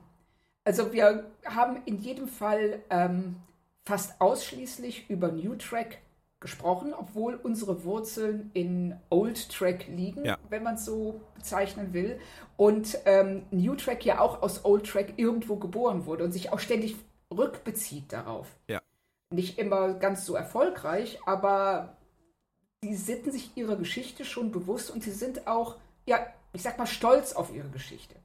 Also 0.65 0.93
wir 0.93 1.31
haben 1.45 1.83
in 1.87 1.99
jedem 2.01 2.29
Fall 2.29 2.83
ähm, 2.91 3.37
fast 3.85 4.21
ausschließlich 4.21 5.09
über 5.09 5.33
New 5.33 5.57
Track 5.57 5.99
gesprochen, 6.41 6.95
obwohl 6.95 7.35
unsere 7.35 7.85
Wurzeln 7.85 8.51
in 8.55 8.99
Old 9.11 9.51
Track 9.51 9.87
liegen, 9.89 10.25
ja. 10.25 10.39
wenn 10.49 10.63
man 10.63 10.77
es 10.77 10.87
so 10.87 11.21
bezeichnen 11.35 11.93
will. 11.93 12.19
Und 12.57 12.99
ähm, 13.05 13.45
New 13.51 13.75
Track 13.77 14.05
ja 14.07 14.21
auch 14.21 14.43
aus 14.43 14.65
Old 14.65 14.87
Track 14.87 15.15
irgendwo 15.19 15.57
geboren 15.57 16.07
wurde 16.07 16.25
und 16.25 16.33
sich 16.33 16.51
auch 16.53 16.59
ständig 16.59 16.97
rückbezieht 17.33 18.13
darauf. 18.13 18.49
Ja. 18.69 18.81
Nicht 19.33 19.59
immer 19.59 19.95
ganz 19.95 20.25
so 20.25 20.35
erfolgreich, 20.35 21.21
aber 21.27 21.97
die 22.83 22.95
sitten 22.95 23.31
sich 23.31 23.57
ihrer 23.57 23.77
Geschichte 23.77 24.25
schon 24.25 24.51
bewusst 24.51 24.91
und 24.91 25.05
sie 25.05 25.13
sind 25.13 25.47
auch, 25.47 25.77
ja, 26.07 26.27
ich 26.53 26.63
sag 26.63 26.79
mal, 26.79 26.87
stolz 26.87 27.35
auf 27.35 27.55
ihre 27.55 27.69
Geschichte. 27.69 28.17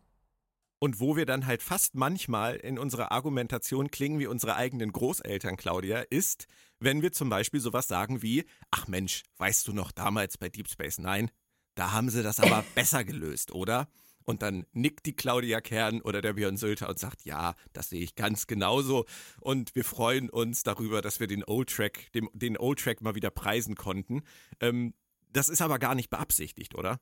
Und 0.80 1.00
wo 1.00 1.16
wir 1.16 1.26
dann 1.26 1.48
halt 1.48 1.64
fast 1.64 1.96
manchmal 1.96 2.56
in 2.56 2.78
unserer 2.78 3.12
Argumentation 3.12 3.92
klingen 3.92 4.20
wie 4.20 4.28
unsere 4.28 4.56
eigenen 4.56 4.92
Großeltern, 4.92 5.58
Claudia, 5.58 6.00
ist, 6.00 6.48
wenn 6.80 7.02
wir 7.02 7.12
zum 7.12 7.30
Beispiel 7.30 7.60
sowas 7.60 7.88
sagen 7.88 8.22
wie, 8.22 8.46
ach 8.72 8.88
Mensch, 8.88 9.24
weißt 9.38 9.68
du 9.68 9.74
noch 9.74 9.92
damals 9.92 10.38
bei 10.38 10.50
Deep 10.50 10.70
Space 10.70 10.98
Nine, 10.98 11.30
da 11.76 11.92
haben 11.92 12.10
sie 12.10 12.24
das 12.24 12.40
aber 12.40 12.64
besser 12.76 13.04
gelöst, 13.04 13.54
oder? 13.54 13.88
Und 14.26 14.42
dann 14.42 14.66
nickt 14.74 15.06
die 15.06 15.16
Claudia 15.16 15.62
Kern 15.62 16.02
oder 16.02 16.22
der 16.22 16.34
Björn 16.34 16.58
Sölter 16.58 16.90
und 16.90 17.00
sagt, 17.00 17.26
ja, 17.26 17.54
das 17.74 17.90
sehe 17.90 18.02
ich 18.02 18.16
ganz 18.16 18.48
genauso. 18.48 19.06
Und 19.40 19.76
wir 19.76 19.86
freuen 19.86 20.30
uns 20.32 20.64
darüber, 20.64 21.02
dass 21.02 21.20
wir 21.20 21.28
den 21.28 21.44
Old 21.46 21.70
Track, 21.70 22.12
dem, 22.14 22.30
den 22.34 22.58
Old 22.58 22.80
Track 22.80 23.02
mal 23.02 23.14
wieder 23.14 23.30
preisen 23.30 23.76
konnten. 23.76 24.24
Ähm, 24.60 24.96
das 25.32 25.48
ist 25.48 25.62
aber 25.62 25.80
gar 25.80 25.96
nicht 25.96 26.10
beabsichtigt, 26.10 26.76
oder? 26.76 27.00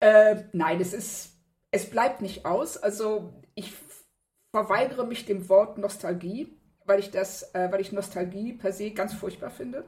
Äh, 0.00 0.44
nein, 0.52 0.80
es 0.80 0.92
ist 0.94 1.33
es 1.74 1.90
bleibt 1.90 2.22
nicht 2.22 2.46
aus. 2.46 2.76
Also 2.76 3.32
ich 3.56 3.72
verweigere 4.52 5.04
mich 5.04 5.26
dem 5.26 5.48
Wort 5.48 5.76
Nostalgie, 5.76 6.56
weil 6.86 7.00
ich 7.00 7.10
das, 7.10 7.52
äh, 7.52 7.70
weil 7.72 7.80
ich 7.80 7.90
Nostalgie 7.90 8.52
per 8.52 8.72
se 8.72 8.92
ganz 8.92 9.12
furchtbar 9.12 9.50
finde. 9.50 9.84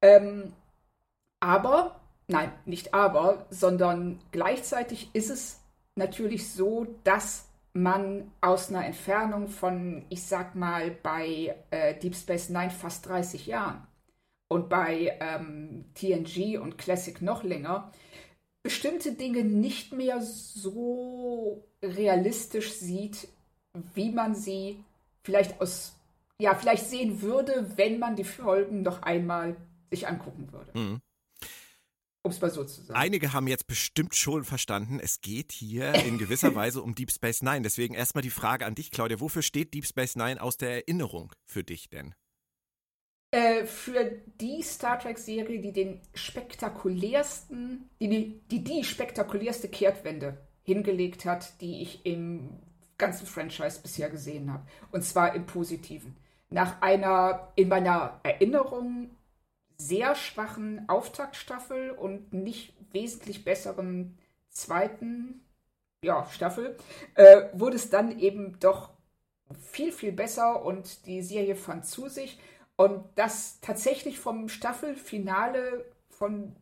Ähm, 0.00 0.52
aber, 1.40 2.00
nein, 2.28 2.52
nicht 2.66 2.94
aber, 2.94 3.46
sondern 3.50 4.20
gleichzeitig 4.30 5.10
ist 5.12 5.30
es 5.30 5.60
natürlich 5.96 6.52
so, 6.52 6.86
dass 7.02 7.48
man 7.72 8.30
aus 8.40 8.70
einer 8.70 8.86
Entfernung 8.86 9.48
von, 9.48 10.04
ich 10.08 10.22
sag 10.24 10.54
mal, 10.54 10.92
bei 10.92 11.56
äh, 11.72 11.98
Deep 11.98 12.14
Space 12.14 12.48
Nine 12.48 12.70
fast 12.70 13.08
30 13.08 13.46
Jahren 13.46 13.84
und 14.46 14.68
bei 14.68 15.18
ähm, 15.18 15.86
TNG 15.94 16.60
und 16.60 16.78
Classic 16.78 17.20
noch 17.22 17.42
länger, 17.42 17.90
bestimmte 18.62 19.12
Dinge 19.12 19.44
nicht 19.44 19.92
mehr 19.92 20.20
so 20.22 21.64
realistisch 21.82 22.72
sieht, 22.72 23.28
wie 23.94 24.10
man 24.10 24.34
sie 24.34 24.84
vielleicht 25.22 25.60
aus 25.60 25.94
ja, 26.42 26.56
vielleicht 26.56 26.88
sehen 26.88 27.22
würde, 27.22 27.70
wenn 27.76 28.00
man 28.00 28.16
die 28.16 28.24
Folgen 28.24 28.82
noch 28.82 29.02
einmal 29.02 29.56
sich 29.90 30.08
angucken 30.08 30.50
würde. 30.50 30.76
Mhm. 30.76 31.00
Um 32.24 32.30
es 32.30 32.40
mal 32.40 32.50
so 32.50 32.64
zu 32.64 32.82
sagen. 32.82 32.98
Einige 32.98 33.32
haben 33.32 33.46
jetzt 33.46 33.66
bestimmt 33.66 34.14
schon 34.14 34.44
verstanden, 34.44 35.00
es 35.00 35.20
geht 35.20 35.52
hier 35.52 35.92
in 36.06 36.18
gewisser 36.18 36.54
Weise 36.54 36.82
um 36.82 36.94
Deep 36.94 37.12
Space 37.12 37.42
Nine. 37.42 37.62
Deswegen 37.62 37.94
erstmal 37.94 38.22
die 38.22 38.30
Frage 38.30 38.66
an 38.66 38.74
dich, 38.74 38.90
Claudia. 38.90 39.20
Wofür 39.20 39.42
steht 39.42 39.72
Deep 39.74 39.86
Space 39.86 40.16
Nine 40.16 40.40
aus 40.42 40.56
der 40.56 40.70
Erinnerung 40.70 41.32
für 41.44 41.62
dich 41.62 41.88
denn? 41.90 42.14
Äh, 43.32 43.64
für 43.64 44.12
die 44.42 44.62
Star 44.62 44.98
Trek-Serie, 44.98 45.58
die 45.58 45.72
den 45.72 46.00
spektakulärsten, 46.12 47.88
die, 47.98 48.42
die 48.50 48.62
die 48.62 48.84
spektakulärste 48.84 49.68
Kehrtwende 49.68 50.36
hingelegt 50.64 51.24
hat, 51.24 51.58
die 51.62 51.80
ich 51.80 52.04
im 52.04 52.50
ganzen 52.98 53.26
Franchise 53.26 53.80
bisher 53.82 54.10
gesehen 54.10 54.52
habe. 54.52 54.66
Und 54.90 55.02
zwar 55.02 55.34
im 55.34 55.46
Positiven. 55.46 56.14
Nach 56.50 56.82
einer 56.82 57.48
in 57.56 57.68
meiner 57.68 58.20
Erinnerung 58.22 59.10
sehr 59.78 60.14
schwachen 60.14 60.86
Auftaktstaffel 60.90 61.90
und 61.90 62.34
nicht 62.34 62.74
wesentlich 62.92 63.46
besseren 63.46 64.18
zweiten 64.50 65.40
ja, 66.04 66.26
Staffel, 66.30 66.76
äh, 67.14 67.44
wurde 67.54 67.76
es 67.76 67.88
dann 67.88 68.18
eben 68.18 68.60
doch 68.60 68.90
viel, 69.58 69.90
viel 69.90 70.12
besser 70.12 70.64
und 70.64 71.06
die 71.06 71.22
Serie 71.22 71.56
fand 71.56 71.86
zu 71.86 72.08
sich. 72.08 72.38
Und 72.76 73.04
das 73.16 73.60
tatsächlich 73.60 74.18
vom 74.18 74.48
Staffelfinale 74.48 75.84
von 76.08 76.56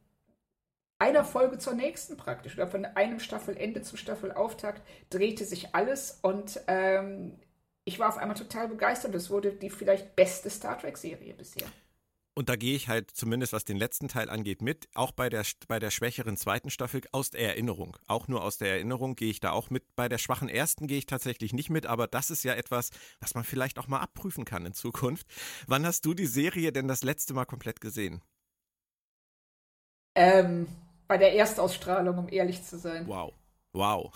einer 0.98 1.24
Folge 1.24 1.58
zur 1.58 1.72
nächsten 1.74 2.16
praktisch, 2.16 2.54
oder 2.54 2.66
von 2.66 2.84
einem 2.84 3.20
Staffelende 3.20 3.82
zum 3.82 3.96
Staffelauftakt 3.96 4.82
drehte 5.08 5.44
sich 5.44 5.74
alles 5.74 6.18
und 6.22 6.60
ähm, 6.66 7.38
ich 7.84 7.98
war 7.98 8.08
auf 8.08 8.18
einmal 8.18 8.36
total 8.36 8.68
begeistert. 8.68 9.14
Es 9.14 9.30
wurde 9.30 9.52
die 9.52 9.70
vielleicht 9.70 10.14
beste 10.14 10.50
Star 10.50 10.78
Trek-Serie 10.78 11.32
bisher. 11.34 11.66
Und 12.40 12.48
da 12.48 12.56
gehe 12.56 12.74
ich 12.74 12.88
halt 12.88 13.10
zumindest, 13.10 13.52
was 13.52 13.66
den 13.66 13.76
letzten 13.76 14.08
Teil 14.08 14.30
angeht, 14.30 14.62
mit. 14.62 14.88
Auch 14.94 15.12
bei 15.12 15.28
der, 15.28 15.44
bei 15.68 15.78
der 15.78 15.90
schwächeren 15.90 16.38
zweiten 16.38 16.70
Staffel 16.70 17.02
aus 17.12 17.28
der 17.28 17.42
Erinnerung. 17.42 17.98
Auch 18.06 18.28
nur 18.28 18.42
aus 18.42 18.56
der 18.56 18.70
Erinnerung 18.70 19.14
gehe 19.14 19.28
ich 19.28 19.40
da 19.40 19.50
auch 19.50 19.68
mit. 19.68 19.94
Bei 19.94 20.08
der 20.08 20.16
schwachen 20.16 20.48
ersten 20.48 20.86
gehe 20.86 20.96
ich 20.96 21.04
tatsächlich 21.04 21.52
nicht 21.52 21.68
mit, 21.68 21.84
aber 21.84 22.06
das 22.06 22.30
ist 22.30 22.42
ja 22.42 22.54
etwas, 22.54 22.92
was 23.20 23.34
man 23.34 23.44
vielleicht 23.44 23.78
auch 23.78 23.88
mal 23.88 23.98
abprüfen 23.98 24.46
kann 24.46 24.64
in 24.64 24.72
Zukunft. 24.72 25.26
Wann 25.66 25.84
hast 25.84 26.06
du 26.06 26.14
die 26.14 26.24
Serie 26.24 26.72
denn 26.72 26.88
das 26.88 27.02
letzte 27.04 27.34
Mal 27.34 27.44
komplett 27.44 27.82
gesehen? 27.82 28.22
Ähm, 30.14 30.66
bei 31.08 31.18
der 31.18 31.34
Erstausstrahlung, 31.34 32.16
um 32.16 32.28
ehrlich 32.30 32.64
zu 32.64 32.78
sein. 32.78 33.06
Wow. 33.06 33.34
Wow. 33.74 34.14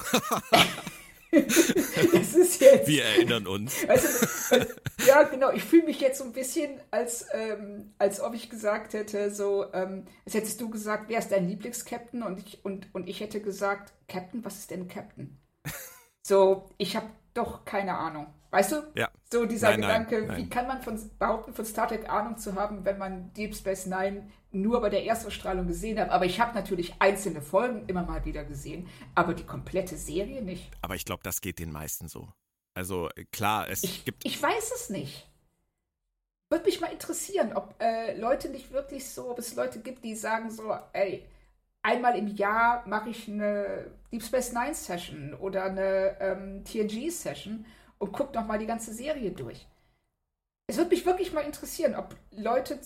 das 1.31 2.35
ist 2.35 2.59
jetzt. 2.59 2.89
Wir 2.89 3.05
erinnern 3.05 3.47
uns. 3.47 3.87
Also, 3.87 4.65
ja, 5.07 5.23
genau. 5.25 5.51
Ich 5.51 5.65
fühle 5.65 5.85
mich 5.85 6.01
jetzt 6.01 6.19
so 6.19 6.25
ein 6.25 6.33
bisschen, 6.33 6.81
als, 6.91 7.27
ähm, 7.33 7.95
als 7.99 8.21
ob 8.21 8.35
ich 8.35 8.51
gesagt 8.51 8.95
hätte, 8.95 9.31
so, 9.31 9.73
ähm, 9.73 10.05
als 10.25 10.35
hättest 10.35 10.61
du 10.61 10.71
gesagt, 10.71 11.05
wer 11.09 11.19
ist 11.19 11.33
dein 11.33 11.49
Lieblingskapitän? 11.49 12.23
Und 12.23 12.39
ich, 12.39 12.65
und, 12.65 12.95
und 12.95 13.09
ich 13.09 13.21
hätte 13.21 13.41
gesagt, 13.41 13.93
Captain, 14.09 14.45
was 14.45 14.59
ist 14.59 14.71
denn 14.71 14.89
Captain? 14.89 15.39
So, 16.27 16.71
ich 16.79 16.97
habe 16.97 17.11
doch 17.35 17.67
keine 17.67 17.99
Ahnung. 17.99 18.29
Weißt 18.51 18.73
du? 18.73 18.77
Ja. 18.95 19.11
So 19.31 19.45
dieser 19.45 19.71
nein, 19.71 19.81
Gedanke, 19.81 20.19
nein, 20.21 20.27
nein. 20.29 20.37
wie 20.39 20.49
kann 20.49 20.67
man 20.67 20.81
von, 20.81 20.99
behaupten, 21.19 21.53
von 21.53 21.65
Star 21.65 21.89
Trek 21.89 22.09
Ahnung 22.09 22.39
zu 22.39 22.55
haben, 22.55 22.85
wenn 22.85 22.97
man 22.97 23.33
Deep 23.35 23.55
Space 23.55 23.87
Nine 23.87 24.31
nur 24.53 24.81
bei 24.81 24.89
der 24.89 25.05
Erstausstrahlung 25.05 25.67
gesehen 25.67 25.99
hat. 25.99 26.11
Aber 26.11 26.25
ich 26.25 26.41
habe 26.41 26.55
natürlich 26.55 26.95
einzelne 27.01 27.43
Folgen 27.43 27.87
immer 27.89 28.05
mal 28.05 28.25
wieder 28.25 28.45
gesehen, 28.45 28.89
aber 29.15 29.35
die 29.35 29.45
komplette 29.45 29.97
Serie 29.97 30.41
nicht. 30.41 30.71
Aber 30.83 30.95
ich 30.95 31.05
glaube, 31.05 31.23
das 31.25 31.41
geht 31.41 31.59
den 31.59 31.73
meisten 31.73 32.09
so. 32.09 32.29
Also 32.75 33.09
äh, 33.11 33.25
klar, 33.33 33.71
es 33.71 33.85
ich, 33.85 34.05
gibt. 34.05 34.25
Ich 34.25 34.41
weiß 34.43 34.73
es 34.75 34.91
nicht. 34.91 35.29
Würde 36.51 36.67
mich 36.67 36.81
mal 36.81 36.93
interessieren, 36.93 37.53
ob 37.55 37.75
äh, 37.81 38.17
Leute 38.19 38.49
nicht 38.49 38.73
wirklich 38.73 39.09
so, 39.09 39.31
ob 39.31 39.39
es 39.39 39.55
Leute 39.55 39.81
gibt, 39.81 40.05
die 40.05 40.15
sagen 40.15 40.51
so, 40.51 40.77
ey, 40.93 41.25
einmal 41.83 42.17
im 42.17 42.29
Jahr 42.29 42.87
mache 42.87 43.11
ich 43.11 43.29
eine 43.29 43.91
Deep 44.13 44.23
Space 44.23 44.53
Nine 44.53 44.75
Session 44.75 45.35
oder 45.35 45.65
eine 45.65 46.17
ähm, 46.21 46.65
TNG 46.65 47.11
Session 47.11 47.65
und 47.99 48.13
gucke 48.13 48.35
nochmal 48.35 48.59
die 48.59 48.67
ganze 48.67 48.93
Serie 48.93 49.31
durch. 49.31 49.67
Es 50.67 50.77
würde 50.77 50.91
mich 50.91 51.05
wirklich 51.07 51.33
mal 51.33 51.41
interessieren, 51.41 51.95
ob 51.95 52.17
Leute 52.31 52.79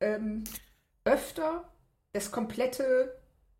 ähm, 0.00 0.44
öfter 1.04 1.68
das 2.12 2.30
komplette 2.30 3.16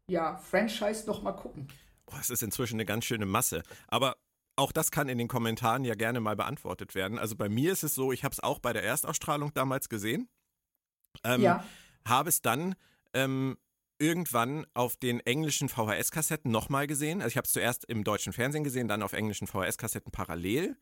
ja, 0.06 0.36
Franchise 0.36 1.06
nochmal 1.06 1.36
gucken. 1.36 1.68
Boah, 2.06 2.18
es 2.20 2.30
ist 2.30 2.42
inzwischen 2.42 2.76
eine 2.76 2.84
ganz 2.84 3.04
schöne 3.04 3.26
Masse. 3.26 3.62
Aber 3.88 4.16
auch 4.56 4.73
das 4.73 4.90
kann 4.90 5.08
in 5.08 5.18
den 5.18 5.28
Kommentaren 5.28 5.84
ja 5.84 5.94
gerne 5.94 6.20
mal 6.20 6.37
beantwortet 6.37 6.94
werden. 6.94 7.18
Also 7.18 7.37
bei 7.37 7.49
mir 7.49 7.73
ist 7.73 7.82
es 7.82 7.94
so, 7.94 8.12
ich 8.12 8.25
habe 8.25 8.32
es 8.32 8.40
auch 8.40 8.58
bei 8.58 8.73
der 8.73 8.84
Erstausstrahlung 8.84 9.52
damals 9.54 9.88
gesehen. 9.88 10.28
Ähm, 11.25 11.42
ja. 11.42 11.64
Habe 12.06 12.28
es 12.28 12.42
dann 12.42 12.75
ähm, 13.14 13.56
irgendwann 13.99 14.66
auf 14.75 14.96
den 14.96 15.20
englischen 15.20 15.68
VHS-Kassetten 15.68 16.50
nochmal 16.50 16.87
gesehen. 16.87 17.20
Also 17.20 17.32
ich 17.32 17.37
habe 17.37 17.46
es 17.46 17.52
zuerst 17.52 17.84
im 17.84 18.04
deutschen 18.04 18.32
Fernsehen 18.32 18.64
gesehen, 18.64 18.88
dann 18.88 19.02
auf 19.02 19.12
englischen 19.12 19.46
VHS-Kassetten 19.46 20.12
parallel. 20.12 20.76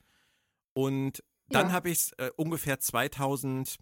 Und 0.75 1.23
dann 1.49 1.69
ja. 1.69 1.73
habe 1.73 1.91
ich 1.91 1.99
es 1.99 2.12
äh, 2.12 2.31
ungefähr 2.37 2.81
2005 2.81 3.79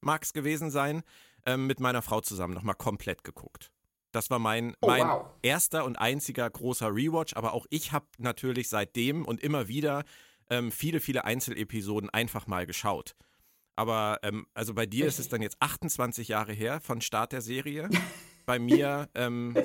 mag 0.00 0.22
es 0.22 0.32
gewesen 0.32 0.70
sein, 0.70 1.02
äh, 1.44 1.56
mit 1.56 1.80
meiner 1.80 2.02
Frau 2.02 2.20
zusammen 2.20 2.54
nochmal 2.54 2.74
komplett 2.76 3.24
geguckt. 3.24 3.72
Das 4.12 4.30
war 4.30 4.38
mein, 4.38 4.74
oh, 4.80 4.86
mein 4.86 5.08
wow. 5.08 5.26
erster 5.42 5.84
und 5.84 5.96
einziger 5.96 6.48
großer 6.48 6.94
Rewatch, 6.94 7.34
aber 7.34 7.54
auch 7.54 7.66
ich 7.70 7.92
habe 7.92 8.06
natürlich 8.18 8.68
seitdem 8.68 9.24
und 9.24 9.40
immer 9.40 9.68
wieder 9.68 10.04
ähm, 10.50 10.70
viele, 10.70 11.00
viele 11.00 11.24
Einzelepisoden 11.24 12.10
einfach 12.10 12.46
mal 12.46 12.66
geschaut. 12.66 13.14
Aber 13.74 14.20
ähm, 14.22 14.46
also 14.52 14.74
bei 14.74 14.84
dir 14.84 15.06
ist 15.06 15.18
es 15.18 15.28
dann 15.28 15.40
jetzt 15.40 15.56
28 15.60 16.28
Jahre 16.28 16.52
her 16.52 16.80
von 16.80 17.00
Start 17.00 17.32
der 17.32 17.40
Serie. 17.40 17.88
bei 18.46 18.58
mir, 18.58 19.08
ähm, 19.14 19.56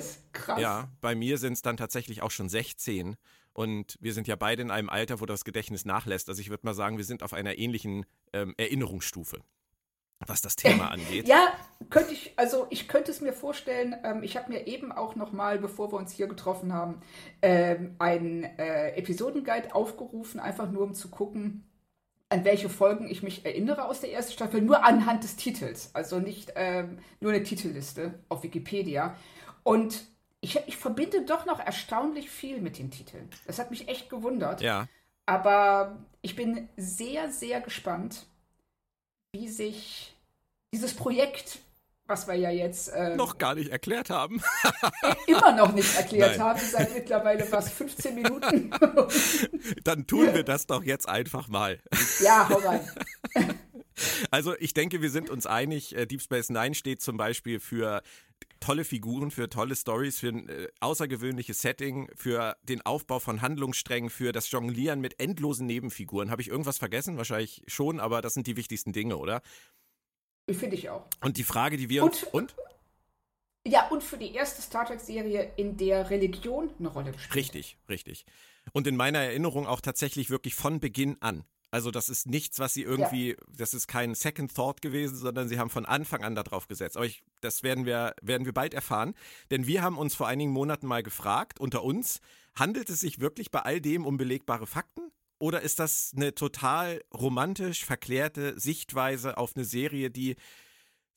ja, 0.56 0.90
bei 1.00 1.14
mir 1.14 1.36
sind 1.36 1.52
es 1.52 1.62
dann 1.62 1.76
tatsächlich 1.76 2.22
auch 2.22 2.30
schon 2.30 2.48
16. 2.48 3.16
Und 3.52 3.98
wir 4.00 4.14
sind 4.14 4.28
ja 4.28 4.36
beide 4.36 4.62
in 4.62 4.70
einem 4.70 4.88
Alter, 4.88 5.20
wo 5.20 5.26
das 5.26 5.44
Gedächtnis 5.44 5.84
nachlässt. 5.84 6.28
Also 6.28 6.40
ich 6.40 6.48
würde 6.48 6.64
mal 6.64 6.74
sagen, 6.74 6.96
wir 6.96 7.04
sind 7.04 7.22
auf 7.22 7.34
einer 7.34 7.58
ähnlichen 7.58 8.06
ähm, 8.32 8.54
Erinnerungsstufe 8.56 9.42
was 10.26 10.40
das 10.40 10.56
Thema 10.56 10.88
angeht. 10.90 11.28
Ja, 11.28 11.52
könnte 11.90 12.12
ich, 12.12 12.32
also 12.36 12.66
ich 12.70 12.88
könnte 12.88 13.10
es 13.10 13.20
mir 13.20 13.32
vorstellen, 13.32 13.96
ähm, 14.04 14.22
ich 14.22 14.36
habe 14.36 14.52
mir 14.52 14.66
eben 14.66 14.92
auch 14.92 15.14
nochmal, 15.14 15.58
bevor 15.58 15.92
wir 15.92 15.98
uns 15.98 16.12
hier 16.12 16.26
getroffen 16.26 16.72
haben, 16.72 17.00
ähm, 17.42 17.94
einen 17.98 18.44
äh, 18.44 18.90
Episodenguide 18.96 19.74
aufgerufen, 19.74 20.40
einfach 20.40 20.70
nur 20.70 20.82
um 20.82 20.94
zu 20.94 21.08
gucken, 21.08 21.64
an 22.30 22.44
welche 22.44 22.68
Folgen 22.68 23.08
ich 23.08 23.22
mich 23.22 23.46
erinnere 23.46 23.86
aus 23.86 24.00
der 24.00 24.12
ersten 24.12 24.32
Staffel, 24.32 24.60
nur 24.60 24.84
anhand 24.84 25.24
des 25.24 25.36
Titels, 25.36 25.94
also 25.94 26.18
nicht 26.18 26.52
ähm, 26.56 26.98
nur 27.20 27.32
eine 27.32 27.42
Titelliste 27.42 28.18
auf 28.28 28.42
Wikipedia. 28.42 29.16
Und 29.62 30.04
ich, 30.40 30.58
ich 30.66 30.76
verbinde 30.76 31.24
doch 31.24 31.46
noch 31.46 31.58
erstaunlich 31.58 32.30
viel 32.30 32.60
mit 32.60 32.78
den 32.78 32.90
Titeln. 32.90 33.30
Das 33.46 33.58
hat 33.58 33.70
mich 33.70 33.88
echt 33.88 34.10
gewundert. 34.10 34.60
Ja. 34.60 34.88
Aber 35.26 35.98
ich 36.22 36.36
bin 36.36 36.68
sehr, 36.76 37.30
sehr 37.30 37.60
gespannt, 37.60 38.26
wie 39.32 39.48
sich 39.48 40.14
dieses 40.72 40.94
Projekt, 40.94 41.58
was 42.06 42.26
wir 42.26 42.34
ja 42.34 42.50
jetzt 42.50 42.88
äh, 42.88 43.14
noch 43.16 43.38
gar 43.38 43.54
nicht 43.54 43.70
erklärt 43.70 44.10
haben, 44.10 44.42
immer 45.26 45.52
noch 45.52 45.72
nicht 45.72 45.94
erklärt 45.96 46.38
Nein. 46.38 46.46
haben, 46.46 46.60
seit 46.60 46.94
mittlerweile 46.94 47.44
fast 47.44 47.70
15 47.70 48.14
Minuten. 48.14 48.70
Dann 49.84 50.06
tun 50.06 50.34
wir 50.34 50.42
das 50.42 50.66
doch 50.66 50.82
jetzt 50.82 51.08
einfach 51.08 51.48
mal. 51.48 51.78
Ja, 52.20 52.48
hau 52.48 52.58
rein. 52.58 52.88
Also 54.30 54.54
ich 54.60 54.74
denke, 54.74 55.02
wir 55.02 55.10
sind 55.10 55.28
uns 55.28 55.44
einig, 55.44 55.96
äh, 55.96 56.06
Deep 56.06 56.22
Space 56.22 56.50
Nine 56.50 56.76
steht 56.76 57.02
zum 57.02 57.16
Beispiel 57.16 57.58
für 57.58 58.00
tolle 58.60 58.84
Figuren, 58.84 59.30
für 59.30 59.48
tolle 59.48 59.76
Stories, 59.76 60.18
für 60.18 60.28
ein 60.28 60.48
äh, 60.48 60.68
außergewöhnliches 60.80 61.60
Setting, 61.60 62.10
für 62.14 62.56
den 62.62 62.82
Aufbau 62.82 63.18
von 63.18 63.42
Handlungssträngen, 63.42 64.10
für 64.10 64.32
das 64.32 64.50
Jonglieren 64.50 65.00
mit 65.00 65.20
endlosen 65.20 65.66
Nebenfiguren. 65.66 66.30
Habe 66.30 66.42
ich 66.42 66.48
irgendwas 66.48 66.78
vergessen? 66.78 67.16
Wahrscheinlich 67.16 67.62
schon, 67.66 68.00
aber 68.00 68.22
das 68.22 68.34
sind 68.34 68.46
die 68.46 68.56
wichtigsten 68.56 68.92
Dinge, 68.92 69.16
oder? 69.16 69.42
Finde 70.50 70.76
ich 70.76 70.88
auch. 70.88 71.06
Und 71.22 71.36
die 71.36 71.44
Frage, 71.44 71.76
die 71.76 71.88
wir 71.88 72.04
uns. 72.04 72.22
Und? 72.24 72.54
und? 72.54 72.68
Ja, 73.66 73.88
und 73.88 74.02
für 74.02 74.16
die 74.16 74.34
erste 74.34 74.62
Star 74.62 74.86
Trek-Serie, 74.86 75.52
in 75.56 75.76
der 75.76 76.08
Religion 76.10 76.70
eine 76.78 76.88
Rolle 76.88 77.12
spielt. 77.18 77.34
Richtig, 77.34 77.76
richtig. 77.88 78.24
Und 78.72 78.86
in 78.86 78.96
meiner 78.96 79.18
Erinnerung 79.18 79.66
auch 79.66 79.80
tatsächlich 79.80 80.30
wirklich 80.30 80.54
von 80.54 80.80
Beginn 80.80 81.20
an. 81.20 81.44
Also 81.70 81.90
das 81.90 82.08
ist 82.08 82.26
nichts, 82.26 82.58
was 82.58 82.72
sie 82.72 82.82
irgendwie, 82.82 83.30
ja. 83.30 83.36
das 83.56 83.74
ist 83.74 83.88
kein 83.88 84.14
Second 84.14 84.54
Thought 84.54 84.80
gewesen, 84.80 85.16
sondern 85.16 85.48
sie 85.48 85.58
haben 85.58 85.68
von 85.68 85.84
Anfang 85.84 86.24
an 86.24 86.34
darauf 86.34 86.66
gesetzt. 86.66 86.96
Aber 86.96 87.04
ich, 87.04 87.22
das 87.40 87.62
werden 87.62 87.84
wir, 87.84 88.14
werden 88.22 88.46
wir 88.46 88.54
bald 88.54 88.72
erfahren. 88.72 89.14
Denn 89.50 89.66
wir 89.66 89.82
haben 89.82 89.98
uns 89.98 90.14
vor 90.14 90.28
einigen 90.28 90.50
Monaten 90.50 90.86
mal 90.86 91.02
gefragt, 91.02 91.60
unter 91.60 91.84
uns, 91.84 92.20
handelt 92.56 92.88
es 92.88 93.00
sich 93.00 93.20
wirklich 93.20 93.50
bei 93.50 93.60
all 93.60 93.80
dem 93.80 94.06
um 94.06 94.16
belegbare 94.16 94.66
Fakten? 94.66 95.12
Oder 95.38 95.60
ist 95.60 95.78
das 95.78 96.12
eine 96.16 96.34
total 96.34 97.02
romantisch 97.14 97.84
verklärte 97.84 98.58
Sichtweise 98.58 99.36
auf 99.36 99.54
eine 99.54 99.64
Serie, 99.64 100.10
die 100.10 100.36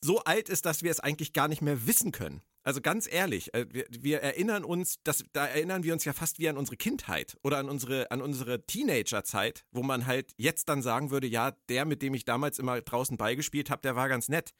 so 0.02 0.20
alt 0.20 0.50
ist, 0.50 0.66
dass 0.66 0.84
wir 0.84 0.92
es 0.92 1.00
eigentlich 1.00 1.34
gar 1.34 1.48
nicht 1.48 1.62
mehr 1.62 1.88
wissen 1.88 2.12
können? 2.12 2.42
Also 2.64 2.82
ganz 2.82 3.12
ehrlich, 3.12 3.54
äh, 3.54 3.66
wir, 3.70 3.86
wir, 3.90 4.22
erinnern 4.22 4.64
uns, 4.64 5.00
das, 5.04 5.24
da 5.34 5.48
erinnern 5.48 5.84
wir 5.84 5.94
uns 5.94 6.06
ja 6.06 6.14
fast 6.14 6.40
wie 6.40 6.48
an 6.48 6.58
unsere 6.58 6.78
Kindheit 6.78 7.38
oder 7.44 7.58
an 7.58 7.70
unsere, 7.70 8.12
an 8.12 8.22
unsere 8.22 8.66
Teenagerzeit, 8.66 9.66
wo 9.72 9.82
man 9.82 10.06
halt 10.06 10.34
jetzt 10.38 10.70
dann 10.70 10.82
sagen 10.82 11.10
würde, 11.10 11.28
ja, 11.28 11.52
der, 11.70 11.86
mit 11.86 12.02
dem 12.02 12.14
ich 12.14 12.26
damals 12.26 12.60
immer 12.60 12.80
draußen 12.82 13.18
beigespielt 13.18 13.70
habe, 13.70 13.82
der 13.82 13.96
war 13.96 14.10
ganz 14.10 14.30
nett. 14.30 14.54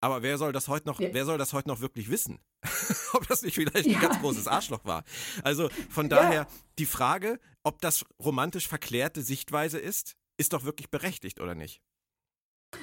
Aber 0.00 0.22
wer 0.22 0.38
soll 0.38 0.52
das 0.52 0.68
heute 0.68 0.86
noch, 0.86 1.00
ja. 1.00 1.08
wer 1.12 1.24
soll 1.24 1.38
das 1.38 1.52
heute 1.52 1.68
noch 1.68 1.80
wirklich 1.80 2.10
wissen? 2.10 2.38
ob 3.14 3.26
das 3.28 3.42
nicht 3.42 3.54
vielleicht 3.54 3.86
ja. 3.86 3.96
ein 3.96 4.00
ganz 4.00 4.20
großes 4.20 4.46
Arschloch 4.46 4.84
war. 4.84 5.04
Also 5.42 5.68
von 5.90 6.08
daher, 6.08 6.42
ja. 6.42 6.46
die 6.78 6.86
Frage, 6.86 7.40
ob 7.62 7.80
das 7.80 8.04
romantisch 8.22 8.68
verklärte 8.68 9.22
Sichtweise 9.22 9.78
ist, 9.78 10.14
ist 10.36 10.52
doch 10.52 10.64
wirklich 10.64 10.90
berechtigt, 10.90 11.40
oder 11.40 11.54
nicht? 11.54 11.80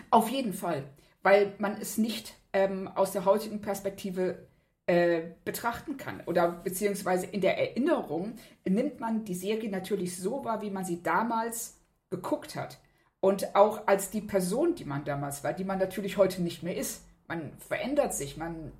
Auf 0.09 0.29
jeden 0.29 0.53
Fall, 0.53 0.89
weil 1.21 1.53
man 1.59 1.73
es 1.73 1.97
nicht 1.97 2.33
ähm, 2.53 2.87
aus 2.87 3.11
der 3.11 3.25
heutigen 3.25 3.61
Perspektive 3.61 4.47
äh, 4.87 5.21
betrachten 5.45 5.97
kann. 5.97 6.21
Oder 6.25 6.51
beziehungsweise 6.51 7.25
in 7.27 7.41
der 7.41 7.57
Erinnerung 7.57 8.33
nimmt 8.65 8.99
man 8.99 9.23
die 9.23 9.35
Serie 9.35 9.69
natürlich 9.69 10.17
so 10.17 10.43
wahr, 10.43 10.61
wie 10.61 10.71
man 10.71 10.85
sie 10.85 11.01
damals 11.01 11.77
geguckt 12.09 12.55
hat. 12.55 12.79
Und 13.19 13.55
auch 13.55 13.87
als 13.87 14.09
die 14.09 14.21
Person, 14.21 14.75
die 14.75 14.85
man 14.85 15.03
damals 15.03 15.43
war, 15.43 15.53
die 15.53 15.63
man 15.63 15.77
natürlich 15.77 16.17
heute 16.17 16.41
nicht 16.41 16.63
mehr 16.63 16.75
ist. 16.75 17.03
Man 17.27 17.51
verändert 17.59 18.13
sich, 18.13 18.35
man 18.35 18.71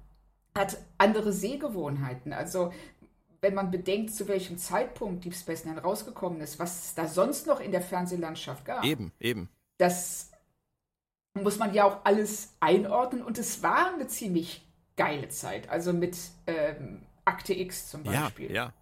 hat 0.58 0.78
andere 0.98 1.32
Sehgewohnheiten. 1.32 2.34
Also 2.34 2.74
wenn 3.40 3.54
man 3.54 3.72
bedenkt, 3.72 4.14
zu 4.14 4.28
welchem 4.28 4.58
Zeitpunkt 4.58 5.24
Deep 5.24 5.36
Space 5.36 5.66
Nine 5.66 5.82
rausgekommen 5.82 6.42
ist, 6.42 6.60
was 6.60 6.86
es 6.86 6.96
da 6.96 7.08
sonst 7.08 7.48
noch 7.48 7.60
in 7.60 7.72
der 7.72 7.82
Fernsehlandschaft 7.82 8.66
gab. 8.66 8.84
Eben, 8.84 9.12
eben. 9.20 9.50
Das 9.78 10.31
muss 11.34 11.58
man 11.58 11.74
ja 11.74 11.86
auch 11.86 12.00
alles 12.04 12.56
einordnen 12.60 13.24
und 13.24 13.38
es 13.38 13.64
war 13.64 13.94
eine 13.94 14.08
ziemlich 14.08 14.68
geile 14.98 15.30
Zeit. 15.30 15.70
Also 15.70 15.94
mit 15.94 16.18
ähm, 16.48 17.04
Akte 17.26 17.54
X 17.54 17.90
zum 17.90 18.04
Beispiel. 18.04 18.52
Ja, 18.52 18.66
ja. 18.66 18.74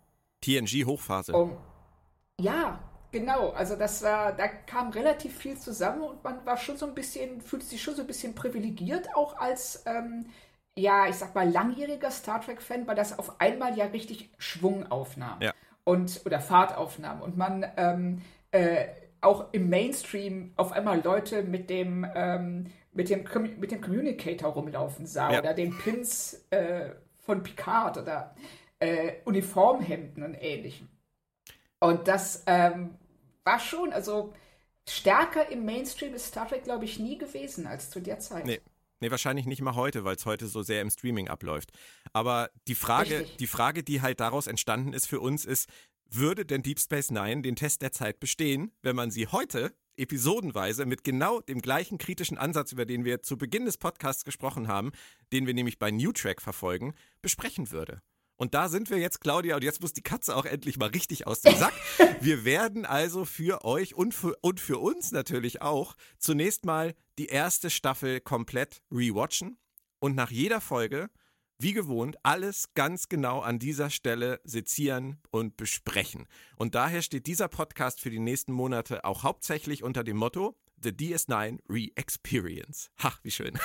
TNG 0.41 0.85
Hochphase. 0.85 1.33
Um, 1.33 1.57
ja, 2.39 2.79
genau. 3.11 3.49
Also 3.49 3.75
das 3.75 4.01
war, 4.01 4.33
da 4.33 4.47
kam 4.47 4.89
relativ 4.89 5.37
viel 5.37 5.57
zusammen 5.57 6.01
und 6.01 6.23
man 6.23 6.45
war 6.45 6.57
schon 6.57 6.77
so 6.77 6.87
ein 6.87 6.95
bisschen, 6.95 7.41
fühlte 7.41 7.65
sich 7.65 7.81
schon 7.81 7.95
so 7.95 8.01
ein 8.01 8.07
bisschen 8.07 8.33
privilegiert, 8.33 9.15
auch 9.15 9.37
als 9.37 9.83
ähm, 9.85 10.25
ja, 10.79 11.07
ich 11.07 11.15
sag 11.15 11.35
mal, 11.35 11.49
langjähriger 11.49 12.11
Star 12.11 12.41
Trek-Fan, 12.41 12.87
weil 12.87 12.95
das 12.95 13.19
auf 13.19 13.39
einmal 13.41 13.77
ja 13.77 13.85
richtig 13.85 14.29
Schwung 14.37 14.89
aufnahm. 14.91 15.41
Ja. 15.41 15.53
Und, 15.83 16.21
oder 16.25 16.39
Fahrt 16.39 16.77
aufnahm. 16.77 17.21
Und 17.21 17.37
man 17.37 17.65
ähm, 17.77 18.21
äh, 18.51 18.87
auch 19.21 19.53
im 19.53 19.69
Mainstream 19.69 20.53
auf 20.55 20.71
einmal 20.71 21.01
Leute 21.01 21.43
mit 21.43 21.69
dem, 21.69 22.05
ähm, 22.15 22.67
mit 22.93 23.09
dem, 23.09 23.25
mit 23.59 23.71
dem 23.71 23.81
Communicator 23.81 24.51
rumlaufen 24.51 25.05
sah 25.05 25.31
ja. 25.31 25.39
oder 25.39 25.53
den 25.53 25.77
Pins 25.77 26.45
äh, 26.49 26.91
von 27.19 27.43
Picard 27.43 27.97
oder 27.97 28.35
äh, 28.79 29.13
Uniformhemden 29.25 30.23
und 30.23 30.35
ähnlichem. 30.35 30.88
Und 31.79 32.07
das 32.07 32.43
ähm, 32.45 32.95
war 33.43 33.59
schon, 33.59 33.93
also 33.93 34.33
stärker 34.88 35.49
im 35.49 35.65
Mainstream 35.65 36.13
ist 36.13 36.27
Star 36.27 36.47
Trek, 36.47 36.63
glaube 36.63 36.85
ich, 36.85 36.99
nie 36.99 37.17
gewesen 37.17 37.67
als 37.67 37.89
zu 37.89 37.99
der 37.99 38.19
Zeit. 38.19 38.45
Nee. 38.45 38.61
Nee, 39.01 39.12
wahrscheinlich 39.12 39.45
nicht 39.45 39.62
mal 39.62 39.75
heute, 39.75 40.03
weil 40.03 40.17
es 40.17 40.25
heute 40.25 40.47
so 40.47 40.62
sehr 40.62 40.82
im 40.82 40.89
Streaming 40.89 41.29
abläuft. 41.29 41.71
Aber 42.12 42.49
die 42.67 42.75
Frage, 42.75 43.25
die 43.39 43.47
Frage, 43.47 43.82
die 43.82 44.01
halt 44.01 44.19
daraus 44.19 44.45
entstanden 44.45 44.91
ist 44.91 45.08
für 45.08 45.21
uns, 45.21 45.45
ist, 45.45 45.69
würde 46.12 46.45
denn 46.45 46.63
Deep 46.63 46.80
Space 46.80 47.12
Nine 47.12 47.41
den 47.41 47.56
Test 47.56 47.82
der 47.82 47.91
Zeit 47.91 48.19
bestehen, 48.19 48.72
wenn 48.82 48.95
man 48.95 49.12
sie 49.12 49.28
heute 49.28 49.74
episodenweise 49.98 50.86
mit 50.86 51.04
genau 51.04 51.41
dem 51.41 51.62
gleichen 51.62 51.98
kritischen 51.98 52.38
Ansatz, 52.38 52.72
über 52.72 52.86
den 52.86 53.06
wir 53.06 53.22
zu 53.22 53.38
Beginn 53.38 53.65
des 53.65 53.78
Podcasts 53.78 54.24
gesprochen 54.24 54.67
haben, 54.67 54.91
den 55.34 55.45
wir 55.45 55.54
nämlich 55.54 55.78
bei 55.78 55.91
New 55.91 56.12
Track 56.12 56.41
verfolgen, 56.41 56.93
besprechen 57.22 57.72
würde? 57.72 58.02
Und 58.38 58.54
da 58.54 58.69
sind 58.69 58.89
wir 58.89 58.98
jetzt, 58.98 59.19
Claudia, 59.19 59.58
und 59.58 59.65
jetzt 59.65 59.82
muss 59.82 59.91
die 59.91 60.02
Katze 60.02 60.34
auch 60.34 60.45
endlich 60.45 60.78
mal 60.78 60.89
richtig 60.89 61.28
aus 61.28 61.41
dem 61.41 61.58
Sack. 61.58 61.74
Wir 62.22 62.45
werden 62.45 62.86
also 62.86 63.26
für 63.26 63.65
euch 63.65 63.95
und 63.95 64.13
für, 64.13 64.38
und 64.39 64.62
für 64.62 64.78
uns 64.78 65.12
natürlich 65.12 65.62
auch 65.62 65.93
zunächst 66.19 66.63
mal 66.63 66.95
die 67.17 67.26
erste 67.26 67.69
Staffel 67.69 68.22
komplett 68.22 68.82
rewatchen 68.91 69.58
und 70.00 70.15
nach 70.15 70.32
jeder 70.32 70.62
Folge, 70.62 71.10
wie 71.60 71.74
gewohnt, 71.74 72.17
alles 72.24 72.74
ganz 72.74 73.10
genau 73.10 73.41
an 73.41 73.60
dieser 73.60 73.89
Stelle 73.89 74.39
sezieren 74.45 75.22
und 75.30 75.58
besprechen. 75.58 76.28
Und 76.56 76.74
daher 76.74 77.02
steht 77.02 77.28
dieser 77.28 77.50
Podcast 77.50 78.00
für 78.00 78.10
die 78.10 78.19
nächsten 78.19 78.54
Monate 78.54 79.04
auch 79.04 79.24
hauptsächlich 79.24 79.84
unter 79.84 80.06
dem 80.06 80.17
Motto 80.17 80.56
The 80.82 80.91
DS9 80.91 81.60
Re-Experience. 81.69 82.89
Ha, 83.04 83.13
wie 83.24 83.32
schön. 83.32 83.60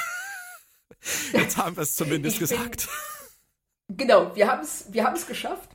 Jetzt 1.32 1.56
haben 1.56 1.76
wir 1.76 1.84
es 1.84 1.94
zumindest 1.94 2.34
ich 2.34 2.40
gesagt. 2.40 2.88
Bin, 3.86 3.96
genau, 3.96 4.34
wir 4.34 4.48
haben 4.48 4.62
es 4.62 4.92
wir 4.92 5.14
geschafft 5.26 5.70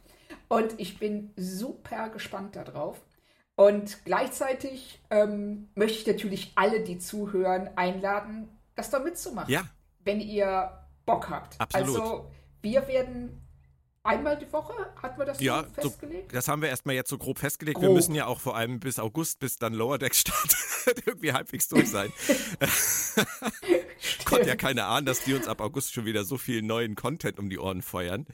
und 0.49 0.77
ich 0.77 0.99
bin 0.99 1.31
super 1.37 2.09
gespannt 2.09 2.57
darauf. 2.57 3.01
Und 3.55 4.03
gleichzeitig 4.03 5.01
ähm, 5.09 5.69
möchte 5.75 5.99
ich 5.99 6.07
natürlich 6.07 6.51
alle, 6.55 6.81
die 6.81 6.97
zuhören, 6.97 7.69
einladen, 7.77 8.49
das 8.75 8.89
da 8.89 8.99
mitzumachen. 8.99 9.51
Ja. 9.51 9.63
Wenn 10.03 10.21
ihr 10.21 10.78
Bock 11.09 11.29
habt. 11.29 11.59
Absolut. 11.59 11.99
Also 11.99 12.31
wir 12.61 12.87
werden 12.87 13.41
einmal 14.03 14.37
die 14.37 14.51
Woche, 14.51 14.73
hatten 15.01 15.19
wir 15.19 15.25
das 15.25 15.39
ja, 15.39 15.65
so 15.75 15.89
festgelegt? 15.89 16.33
Das 16.33 16.47
haben 16.47 16.61
wir 16.61 16.69
erstmal 16.69 16.95
jetzt 16.95 17.09
so 17.09 17.17
grob 17.17 17.39
festgelegt. 17.39 17.77
Grob. 17.77 17.87
Wir 17.87 17.93
müssen 17.93 18.15
ja 18.15 18.27
auch 18.27 18.39
vor 18.39 18.55
allem 18.55 18.79
bis 18.79 18.99
August, 18.99 19.39
bis 19.39 19.57
dann 19.57 19.73
Lower 19.73 19.97
Decks 19.97 20.19
startet, 20.19 21.05
irgendwie 21.07 21.33
halbwegs 21.33 21.67
durch 21.67 21.89
sein. 21.89 22.11
Konnte 24.25 24.47
ja 24.47 24.55
keiner 24.55 24.85
ahnen, 24.87 25.05
dass 25.05 25.23
die 25.23 25.33
uns 25.33 25.47
ab 25.47 25.61
August 25.61 25.93
schon 25.93 26.05
wieder 26.05 26.23
so 26.23 26.37
viel 26.37 26.61
neuen 26.61 26.95
Content 26.95 27.39
um 27.39 27.49
die 27.49 27.59
Ohren 27.59 27.81
feuern. 27.81 28.25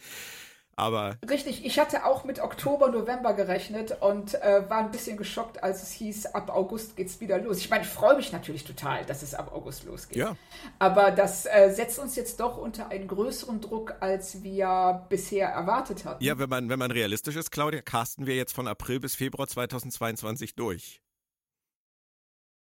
Aber 0.78 1.18
Richtig, 1.30 1.66
ich 1.66 1.80
hatte 1.80 2.06
auch 2.06 2.26
mit 2.26 2.42
Oktober, 2.42 2.90
November 2.90 3.34
gerechnet 3.34 4.02
und 4.02 4.34
äh, 4.36 4.70
war 4.70 4.80
ein 4.80 4.92
bisschen 4.92 5.16
geschockt, 5.16 5.64
als 5.64 5.84
es 5.84 5.92
hieß, 5.94 6.28
ab 6.28 6.50
August 6.50 6.98
geht's 6.98 7.22
wieder 7.22 7.40
los. 7.40 7.60
Ich 7.60 7.70
meine, 7.70 7.84
ich 7.84 7.90
freue 7.90 8.18
mich 8.18 8.34
natürlich 8.34 8.66
total, 8.66 9.06
dass 9.06 9.22
es 9.22 9.34
ab 9.34 9.54
August 9.54 9.86
losgeht. 9.86 10.18
Ja. 10.18 10.36
Aber 10.78 11.12
das 11.12 11.46
äh, 11.46 11.72
setzt 11.74 11.98
uns 11.98 12.18
jetzt 12.18 12.42
doch 12.42 12.58
unter 12.58 12.90
einen 12.90 13.08
größeren 13.08 13.62
Druck, 13.62 13.96
als 14.02 14.44
wir 14.44 15.06
bisher 15.08 15.48
erwartet 15.48 16.04
hatten. 16.04 16.22
Ja, 16.22 16.38
wenn 16.40 16.50
man, 16.50 16.68
wenn 16.68 16.80
man 16.80 16.92
realistisch 16.92 17.38
ist, 17.38 17.52
Claudia, 17.52 17.82
casten 17.82 18.26
wir 18.26 18.36
jetzt 18.36 18.54
von 18.54 18.68
April 18.68 19.00
bis 19.00 19.16
Februar 19.16 19.48
2022 19.48 20.56
durch. 20.56 21.02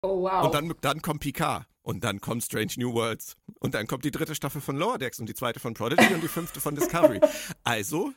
Oh, 0.02 0.24
wow. 0.24 0.46
Und 0.46 0.54
dann, 0.54 0.74
dann 0.82 1.02
kommt 1.02 1.22
Picard. 1.22 1.66
Und 1.84 2.04
dann 2.04 2.22
kommt 2.22 2.44
Strange 2.44 2.74
New 2.78 2.94
Worlds. 2.94 3.36
Und 3.60 3.74
dann 3.74 3.88
kommt 3.88 4.06
die 4.06 4.12
dritte 4.12 4.36
Staffel 4.36 4.62
von 4.62 4.78
Lower 4.78 4.98
Decks 4.98 5.20
und 5.20 5.28
die 5.28 5.34
zweite 5.34 5.60
von 5.60 5.74
Prodigy 5.74 6.14
und 6.14 6.22
die 6.22 6.28
fünfte 6.28 6.60
von 6.62 6.76
Discovery. 6.76 7.20
Also. 7.64 8.12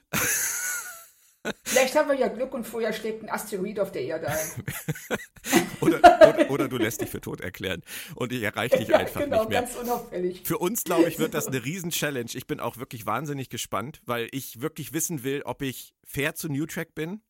Vielleicht 1.63 1.95
haben 1.95 2.09
wir 2.09 2.17
ja 2.17 2.29
Glück 2.29 2.55
und 2.55 2.67
vorher 2.67 2.93
schlägt 2.93 3.23
ein 3.23 3.29
Asteroid 3.29 3.79
auf 3.79 3.93
der 3.93 4.03
Erde 4.03 4.29
ein. 4.29 4.39
oder, 5.81 5.99
oder, 5.99 6.51
oder, 6.51 6.69
du 6.69 6.79
lässt 6.79 7.03
dich 7.03 7.11
für 7.11 7.21
tot 7.21 7.43
erklären 7.43 7.83
und 8.15 8.33
ich 8.33 8.43
erreiche 8.43 8.79
dich 8.79 8.89
ja, 8.89 8.97
einfach 8.97 9.21
genau, 9.21 9.41
nicht 9.41 9.51
mehr. 9.51 9.63
Ganz 9.63 9.77
unauffällig. 9.77 10.43
Für 10.45 10.57
uns, 10.57 10.85
glaube 10.85 11.09
ich, 11.09 11.19
wird 11.19 11.35
das 11.35 11.47
eine 11.47 11.63
Riesen-Challenge. 11.63 12.31
Ich 12.33 12.47
bin 12.47 12.61
auch 12.61 12.79
wirklich 12.79 13.05
wahnsinnig 13.05 13.51
gespannt, 13.51 14.01
weil 14.07 14.29
ich 14.31 14.63
wirklich 14.63 14.95
wissen 14.95 15.23
will, 15.23 15.43
ob 15.45 15.61
ich 15.61 15.95
fair 16.03 16.35
zu 16.35 16.49
New 16.49 16.65
Track 16.65 16.95
bin 16.95 17.21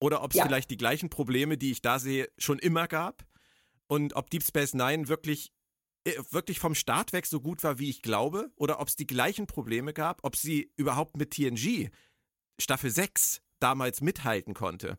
oder 0.00 0.24
ob 0.24 0.32
es 0.32 0.38
ja. 0.38 0.44
vielleicht 0.44 0.70
die 0.70 0.76
gleichen 0.76 1.08
Probleme, 1.08 1.56
die 1.56 1.70
ich 1.70 1.82
da 1.82 2.00
sehe, 2.00 2.28
schon 2.38 2.58
immer 2.58 2.88
gab 2.88 3.24
und 3.86 4.16
ob 4.16 4.28
Deep 4.30 4.42
Space 4.42 4.74
Nine 4.74 5.06
wirklich 5.06 5.52
wirklich 6.30 6.58
vom 6.58 6.74
Start 6.74 7.12
weg 7.12 7.26
so 7.26 7.40
gut 7.40 7.62
war, 7.62 7.78
wie 7.78 7.90
ich 7.90 8.02
glaube, 8.02 8.50
oder 8.56 8.80
ob 8.80 8.88
es 8.88 8.96
die 8.96 9.06
gleichen 9.06 9.46
Probleme 9.46 9.92
gab, 9.92 10.24
ob 10.24 10.36
sie 10.36 10.72
überhaupt 10.76 11.16
mit 11.16 11.30
TNG 11.30 11.90
Staffel 12.60 12.90
6 12.90 13.40
damals 13.60 14.00
mithalten 14.00 14.54
konnte. 14.54 14.98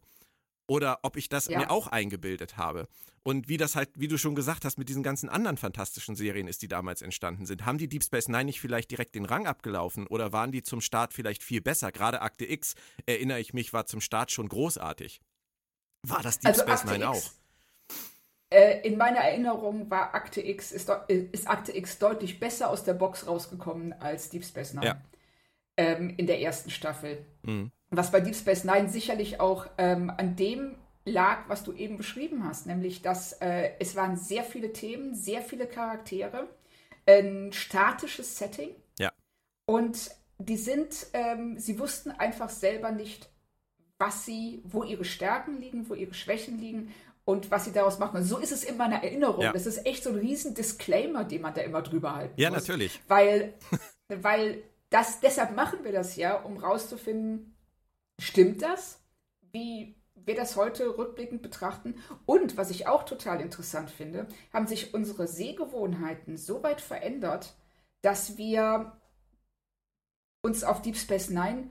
Oder 0.68 1.00
ob 1.04 1.18
ich 1.18 1.28
das 1.28 1.48
ja. 1.48 1.60
mir 1.60 1.72
auch 1.72 1.88
eingebildet 1.88 2.56
habe. 2.56 2.88
Und 3.22 3.50
wie 3.50 3.58
das 3.58 3.76
halt, 3.76 3.90
wie 3.96 4.08
du 4.08 4.18
schon 4.18 4.36
gesagt 4.36 4.64
hast, 4.64 4.78
mit 4.78 4.88
diesen 4.88 5.04
ganzen 5.04 5.30
anderen 5.30 5.58
fantastischen 5.58 6.16
Serien 6.16 6.48
ist, 6.48 6.62
die 6.62 6.68
damals 6.68 7.02
entstanden 7.02 7.46
sind. 7.46 7.66
Haben 7.66 7.78
die 7.78 7.90
Deep 7.90 8.04
Space 8.04 8.30
Nine 8.30 8.46
nicht 8.46 8.62
vielleicht 8.62 8.92
direkt 8.92 9.16
den 9.16 9.26
Rang 9.26 9.46
abgelaufen 9.46 10.08
oder 10.08 10.32
waren 10.32 10.52
die 10.52 10.64
zum 10.64 10.82
Start 10.82 11.14
vielleicht 11.14 11.44
viel 11.44 11.62
besser? 11.62 11.92
Gerade 11.92 12.22
Akte 12.22 12.50
X, 12.50 12.76
erinnere 13.06 13.40
ich 13.40 13.54
mich, 13.54 13.74
war 13.74 13.86
zum 13.86 14.02
Start 14.02 14.32
schon 14.32 14.48
großartig. 14.48 15.22
War 16.06 16.22
das 16.22 16.40
Deep 16.40 16.50
also 16.50 16.62
Space 16.64 16.82
Akte 16.82 16.94
Nine 16.94 17.06
X, 17.06 17.26
auch? 17.28 17.43
Äh, 18.54 18.88
in 18.88 18.98
meiner 18.98 19.18
Erinnerung 19.20 19.90
war 19.90 20.14
Akte 20.14 20.40
X, 20.40 20.72
ist, 20.72 20.88
ist, 21.08 21.48
Akte 21.48 21.76
X 21.76 21.98
deutlich 21.98 22.40
besser 22.40 22.70
aus 22.70 22.84
der 22.84 22.94
Box 22.94 23.26
rausgekommen 23.26 23.94
als 24.00 24.30
Deep 24.30 24.46
Space 24.46 24.76
Nine. 24.76 24.86
Ja. 24.86 25.02
Ähm, 25.76 26.14
in 26.18 26.28
der 26.28 26.40
ersten 26.40 26.70
Staffel. 26.70 27.26
Mhm. 27.42 27.72
Was 27.90 28.12
bei 28.12 28.22
Deep 28.22 28.36
Space 28.36 28.64
Nine 28.64 28.90
sicherlich 28.90 29.40
auch 29.40 29.66
ähm, 29.80 30.12
an 30.16 30.36
dem 30.36 30.76
lag, 31.04 31.50
was 31.50 31.64
du 31.64 31.74
eben 31.74 31.98
beschrieben 31.98 32.46
hast, 32.46 32.68
nämlich 32.68 33.02
dass 33.02 33.34
äh, 33.42 33.72
es 33.80 33.96
waren 33.96 34.18
sehr 34.18 34.44
viele 34.44 34.72
Themen, 34.72 35.16
sehr 35.16 35.42
viele 35.42 35.66
Charaktere, 35.66 36.48
ein 37.08 37.52
statisches 37.54 38.38
Setting. 38.38 38.70
Ja. 39.00 39.12
Und 39.66 40.12
die 40.38 40.58
sind, 40.58 41.08
ähm, 41.14 41.58
sie 41.58 41.80
wussten 41.80 42.12
einfach 42.12 42.50
selber 42.50 42.92
nicht, 42.92 43.30
was 43.98 44.26
sie, 44.26 44.62
wo 44.64 44.84
ihre 44.84 45.06
Stärken 45.06 45.60
liegen, 45.60 45.90
wo 45.90 45.96
ihre 45.96 46.14
Schwächen 46.14 46.60
liegen 46.60 46.94
und 47.26 47.52
was 47.52 47.66
sie 47.66 47.72
daraus 47.72 48.00
machen. 48.00 48.18
Und 48.18 48.24
so 48.24 48.38
ist 48.38 48.52
es 48.52 48.64
in 48.64 48.78
meiner 48.78 49.04
Erinnerung. 49.04 49.42
Ja. 49.44 49.54
Das 49.54 49.66
ist 49.66 49.86
echt 49.86 50.04
so 50.04 50.10
ein 50.10 50.18
riesen 50.18 50.54
Disclaimer, 50.54 51.24
den 51.24 51.42
man 51.42 51.54
da 51.54 51.62
immer 51.62 51.82
drüber 51.82 52.16
halten 52.16 52.40
ja, 52.40 52.50
muss. 52.50 52.68
natürlich. 52.68 53.02
Weil, 53.08 53.54
weil 54.10 54.64
das, 54.90 55.20
deshalb 55.22 55.56
machen 55.56 55.84
wir 55.84 55.92
das 55.92 56.16
ja, 56.16 56.36
um 56.36 56.58
rauszufinden, 56.58 57.56
stimmt 58.20 58.62
das, 58.62 59.00
wie 59.52 59.96
wir 60.16 60.36
das 60.36 60.56
heute 60.56 60.98
rückblickend 60.98 61.42
betrachten. 61.42 61.96
Und 62.26 62.58
was 62.58 62.70
ich 62.70 62.88
auch 62.88 63.04
total 63.04 63.42
interessant 63.42 63.90
finde, 63.90 64.28
haben 64.52 64.68
sich 64.68 64.94
unsere 64.94 65.28
Sehgewohnheiten 65.28 66.38
so 66.38 66.64
weit 66.64 66.82
verändert, 66.82 67.56
dass 68.02 68.38
wir 68.38 68.98
uns 70.42 70.64
auf 70.64 70.82
Deep 70.82 70.98
Space 70.98 71.30
Nine 71.30 71.70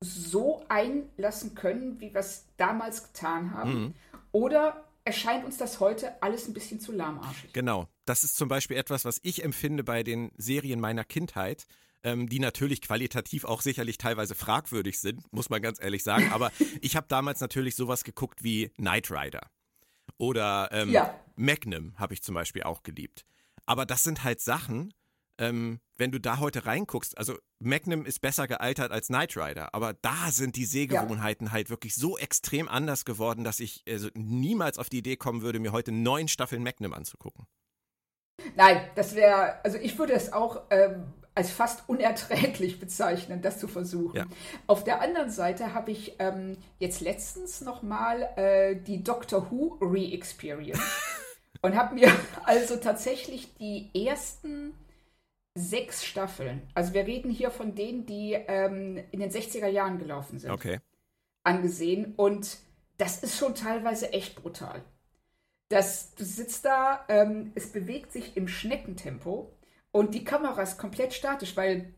so 0.00 0.64
einlassen 0.68 1.54
können, 1.54 2.00
wie 2.00 2.12
wir 2.12 2.20
es 2.20 2.46
damals 2.56 3.12
getan 3.12 3.52
haben. 3.52 3.70
Mhm. 3.70 3.94
Oder 4.36 4.84
erscheint 5.04 5.44
uns 5.44 5.56
das 5.56 5.80
heute 5.80 6.22
alles 6.22 6.46
ein 6.46 6.52
bisschen 6.52 6.78
zu 6.78 6.92
lahmarschig. 6.92 7.52
Genau. 7.52 7.88
Das 8.04 8.22
ist 8.22 8.36
zum 8.36 8.48
Beispiel 8.48 8.76
etwas, 8.76 9.04
was 9.04 9.18
ich 9.22 9.42
empfinde 9.42 9.82
bei 9.82 10.02
den 10.02 10.30
Serien 10.36 10.80
meiner 10.80 11.04
Kindheit 11.04 11.66
ähm, 12.02 12.28
die 12.28 12.38
natürlich 12.38 12.82
qualitativ 12.82 13.44
auch 13.44 13.62
sicherlich 13.62 13.98
teilweise 13.98 14.36
fragwürdig 14.36 15.00
sind, 15.00 15.32
muss 15.32 15.50
man 15.50 15.60
ganz 15.60 15.82
ehrlich 15.82 16.04
sagen. 16.04 16.30
Aber 16.32 16.52
ich 16.80 16.94
habe 16.94 17.08
damals 17.08 17.40
natürlich 17.40 17.74
sowas 17.74 18.04
geguckt 18.04 18.44
wie 18.44 18.68
Knight 18.76 19.10
Rider. 19.10 19.50
Oder 20.16 20.68
ähm, 20.70 20.90
ja. 20.90 21.18
Magnum 21.34 21.98
habe 21.98 22.14
ich 22.14 22.22
zum 22.22 22.34
Beispiel 22.36 22.62
auch 22.62 22.84
geliebt. 22.84 23.26
Aber 23.66 23.84
das 23.86 24.04
sind 24.04 24.22
halt 24.22 24.40
Sachen, 24.40 24.94
ähm, 25.38 25.80
wenn 25.96 26.12
du 26.12 26.20
da 26.20 26.38
heute 26.38 26.66
reinguckst, 26.66 27.16
also 27.16 27.36
Magnum 27.58 28.04
ist 28.04 28.20
besser 28.20 28.46
gealtert 28.46 28.92
als 28.92 29.08
Knight 29.08 29.36
Rider, 29.36 29.74
aber 29.74 29.94
da 29.94 30.30
sind 30.30 30.56
die 30.56 30.64
Sehgewohnheiten 30.64 31.48
ja. 31.48 31.52
halt 31.52 31.70
wirklich 31.70 31.94
so 31.94 32.18
extrem 32.18 32.68
anders 32.68 33.04
geworden, 33.04 33.44
dass 33.44 33.60
ich 33.60 33.82
also 33.88 34.08
niemals 34.14 34.78
auf 34.78 34.88
die 34.88 34.98
Idee 34.98 35.16
kommen 35.16 35.42
würde, 35.42 35.58
mir 35.58 35.72
heute 35.72 35.92
neun 35.92 36.28
Staffeln 36.28 36.62
Magnum 36.62 36.92
anzugucken. 36.92 37.46
Nein, 38.54 38.80
das 38.94 39.14
wäre, 39.14 39.64
also 39.64 39.78
ich 39.78 39.98
würde 39.98 40.12
es 40.12 40.32
auch 40.32 40.62
ähm, 40.70 41.12
als 41.34 41.50
fast 41.50 41.88
unerträglich 41.88 42.80
bezeichnen, 42.80 43.42
das 43.42 43.58
zu 43.58 43.68
versuchen. 43.68 44.16
Ja. 44.16 44.26
Auf 44.66 44.84
der 44.84 45.00
anderen 45.00 45.30
Seite 45.30 45.74
habe 45.74 45.92
ich 45.92 46.16
ähm, 46.18 46.56
jetzt 46.78 47.00
letztens 47.00 47.60
nochmal 47.60 48.22
äh, 48.36 48.76
die 48.76 49.02
Doctor 49.02 49.50
Who 49.50 49.78
Re-Experience 49.80 50.80
und 51.62 51.76
habe 51.76 51.94
mir 51.94 52.10
also 52.44 52.76
tatsächlich 52.76 53.54
die 53.56 53.90
ersten 54.06 54.74
sechs 55.56 56.04
Staffeln, 56.04 56.62
also 56.74 56.92
wir 56.92 57.06
reden 57.06 57.30
hier 57.30 57.50
von 57.50 57.74
denen, 57.74 58.06
die 58.06 58.34
ähm, 58.34 59.02
in 59.10 59.20
den 59.20 59.30
60er 59.30 59.66
Jahren 59.66 59.98
gelaufen 59.98 60.38
sind, 60.38 60.50
okay. 60.50 60.80
angesehen 61.42 62.14
und 62.16 62.58
das 62.98 63.22
ist 63.22 63.38
schon 63.38 63.54
teilweise 63.54 64.12
echt 64.12 64.36
brutal. 64.36 64.82
Das, 65.68 66.14
du 66.14 66.24
sitzt 66.24 66.64
da, 66.64 67.04
ähm, 67.08 67.52
es 67.54 67.72
bewegt 67.72 68.12
sich 68.12 68.36
im 68.36 68.48
Schneckentempo 68.48 69.52
und 69.90 70.14
die 70.14 70.24
Kamera 70.24 70.62
ist 70.62 70.78
komplett 70.78 71.12
statisch, 71.12 71.56
weil 71.56 71.94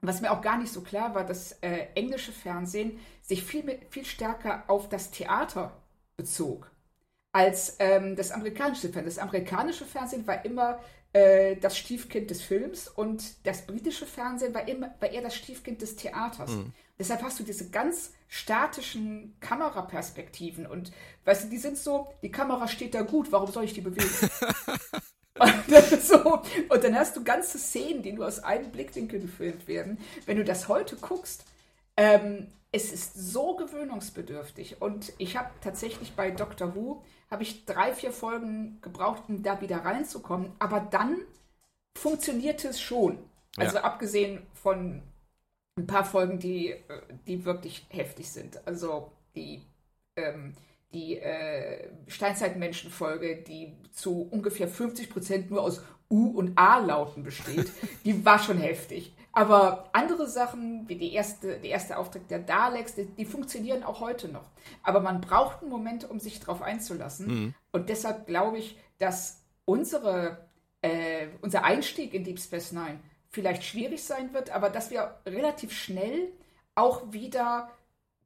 was 0.00 0.20
mir 0.20 0.32
auch 0.32 0.42
gar 0.42 0.58
nicht 0.58 0.72
so 0.72 0.80
klar 0.80 1.14
war, 1.14 1.24
dass 1.24 1.52
äh, 1.60 1.86
englische 1.94 2.32
Fernsehen 2.32 2.98
sich 3.22 3.44
viel, 3.44 3.80
viel 3.90 4.04
stärker 4.04 4.64
auf 4.68 4.88
das 4.88 5.10
Theater 5.10 5.72
bezog 6.16 6.70
als 7.32 7.76
ähm, 7.80 8.14
das 8.14 8.30
amerikanische 8.30 8.88
Fernsehen. 8.88 9.06
Das 9.06 9.18
amerikanische 9.18 9.84
Fernsehen 9.84 10.26
war 10.26 10.44
immer 10.44 10.78
äh, 11.14 11.56
das 11.56 11.78
Stiefkind 11.78 12.28
des 12.28 12.42
Films 12.42 12.88
und 12.88 13.46
das 13.46 13.66
britische 13.66 14.04
Fernsehen 14.04 14.52
war, 14.52 14.68
immer, 14.68 14.94
war 14.98 15.10
eher 15.10 15.22
das 15.22 15.36
Stiefkind 15.36 15.80
des 15.80 15.96
Theaters. 15.96 16.50
Mhm. 16.50 16.72
Deshalb 16.98 17.22
hast 17.22 17.38
du 17.38 17.44
diese 17.44 17.70
ganz 17.70 18.12
statischen 18.28 19.36
Kameraperspektiven 19.40 20.66
und 20.66 20.92
weißt 21.24 21.44
du, 21.44 21.48
die 21.48 21.58
sind 21.58 21.78
so, 21.78 22.08
die 22.22 22.30
Kamera 22.30 22.68
steht 22.68 22.94
da 22.94 23.02
gut, 23.02 23.30
warum 23.32 23.50
soll 23.50 23.64
ich 23.64 23.74
die 23.74 23.80
bewegen? 23.80 24.10
und, 25.38 26.02
so, 26.02 26.42
und 26.68 26.84
dann 26.84 26.96
hast 26.96 27.16
du 27.16 27.22
ganze 27.24 27.58
Szenen, 27.58 28.02
die 28.02 28.12
nur 28.12 28.26
aus 28.26 28.40
einem 28.40 28.70
Blickwinkel 28.70 29.20
gefilmt 29.20 29.66
werden. 29.68 29.98
Wenn 30.26 30.36
du 30.36 30.44
das 30.44 30.68
heute 30.68 30.96
guckst, 30.96 31.44
ähm, 31.96 32.48
es 32.72 32.92
ist 32.92 33.14
so 33.14 33.54
gewöhnungsbedürftig. 33.54 34.82
Und 34.82 35.12
ich 35.18 35.36
habe 35.36 35.50
tatsächlich 35.60 36.14
bei 36.14 36.30
Doctor 36.30 36.74
Who, 36.74 37.04
habe 37.30 37.42
ich 37.44 37.64
drei, 37.66 37.92
vier 37.92 38.12
Folgen 38.12 38.78
gebraucht, 38.80 39.24
um 39.28 39.42
da 39.42 39.60
wieder 39.60 39.84
reinzukommen. 39.84 40.52
Aber 40.58 40.80
dann 40.80 41.18
funktioniert 41.96 42.64
es 42.64 42.80
schon. 42.80 43.18
Also 43.56 43.76
ja. 43.76 43.84
abgesehen 43.84 44.44
von 44.54 45.02
ein 45.76 45.86
paar 45.86 46.04
Folgen, 46.04 46.38
die, 46.38 46.70
äh, 46.70 46.82
die 47.26 47.44
wirklich 47.44 47.86
heftig 47.90 48.28
sind. 48.30 48.66
Also 48.66 49.12
die, 49.34 49.62
ähm, 50.16 50.54
die 50.92 51.18
äh, 51.18 51.88
Steinzeitmenschen-Folge, 52.08 53.42
die 53.42 53.76
zu 53.92 54.28
ungefähr 54.30 54.68
50 54.68 55.10
Prozent 55.10 55.50
nur 55.50 55.62
aus 55.62 55.82
U- 56.14 56.30
und 56.38 56.56
A-Lauten 56.56 57.24
besteht, 57.24 57.72
die 58.04 58.24
war 58.24 58.38
schon 58.38 58.58
heftig. 58.58 59.12
Aber 59.32 59.90
andere 59.92 60.28
Sachen, 60.28 60.88
wie 60.88 60.94
die 60.94 61.12
erste, 61.12 61.58
der 61.58 61.70
erste 61.70 61.98
Auftritt 61.98 62.30
der 62.30 62.38
Daleks, 62.38 62.94
die, 62.94 63.06
die, 63.06 63.24
funktionieren 63.24 63.82
auch 63.82 63.98
heute 63.98 64.28
noch. 64.28 64.48
Aber 64.84 65.00
man 65.00 65.20
braucht 65.20 65.62
einen 65.62 65.72
Moment, 65.72 66.08
um 66.08 66.20
sich 66.20 66.38
darauf 66.38 66.62
einzulassen. 66.62 67.26
Mhm. 67.26 67.54
Und 67.72 67.88
deshalb 67.88 68.28
glaube 68.28 68.58
ich, 68.58 68.78
dass 68.98 69.42
unsere, 69.64 70.46
äh, 70.82 71.26
unser 71.40 71.64
Einstieg 71.64 72.14
in 72.14 72.22
Deep 72.22 72.38
Space 72.38 72.70
Nine 72.70 73.00
vielleicht 73.28 73.64
schwierig 73.64 74.04
sein 74.04 74.32
wird, 74.32 74.50
aber 74.50 74.70
dass 74.70 74.92
wir 74.92 75.16
relativ 75.26 75.72
schnell 75.72 76.30
auch 76.76 77.12
wieder 77.12 77.72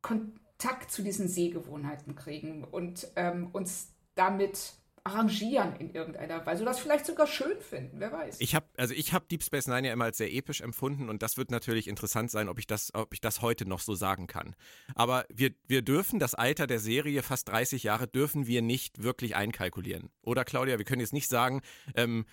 Kontakt 0.03 0.90
zu 0.90 1.03
diesen 1.03 1.27
Sehgewohnheiten 1.27 2.16
kriegen 2.16 2.64
und 2.64 3.09
ähm, 3.16 3.48
uns 3.53 3.94
damit 4.14 4.74
arrangieren 5.04 5.76
in 5.76 5.90
irgendeiner 5.94 6.44
Weise 6.46 6.62
oder 6.62 6.72
das 6.72 6.80
vielleicht 6.80 7.06
sogar 7.06 7.26
schön 7.26 7.61
finden, 7.61 8.00
wer 8.00 8.12
weiß. 8.12 8.37
Ich 8.40 8.54
habe 8.54 8.66
also 8.76 8.94
ich 8.94 9.12
habe 9.12 9.26
Deep 9.30 9.42
Space 9.42 9.66
Nine 9.66 9.88
ja 9.88 9.92
immer 9.92 10.04
als 10.04 10.18
sehr 10.18 10.32
episch 10.32 10.61
empfunden 10.61 11.08
und 11.08 11.22
das 11.22 11.37
wird 11.37 11.50
natürlich 11.50 11.88
interessant 11.88 12.30
sein, 12.30 12.48
ob 12.48 12.58
ich 12.58 12.66
das 12.66 12.94
ob 12.94 13.12
ich 13.14 13.20
das 13.20 13.42
heute 13.42 13.68
noch 13.68 13.80
so 13.80 13.94
sagen 13.94 14.26
kann. 14.26 14.54
Aber 14.94 15.24
wir 15.32 15.50
wir 15.66 15.82
dürfen 15.82 16.18
das 16.18 16.34
Alter 16.34 16.66
der 16.66 16.80
Serie 16.80 17.22
fast 17.22 17.48
30 17.48 17.82
Jahre 17.82 18.06
dürfen 18.06 18.46
wir 18.46 18.62
nicht 18.62 19.02
wirklich 19.02 19.37
einkalkulieren. 19.37 20.11
Oder 20.22 20.44
Claudia, 20.44 20.78
wir 20.78 20.84
können 20.84 21.00
jetzt 21.00 21.12
nicht 21.12 21.28
sagen, 21.28 21.62
ähm, 21.94 22.24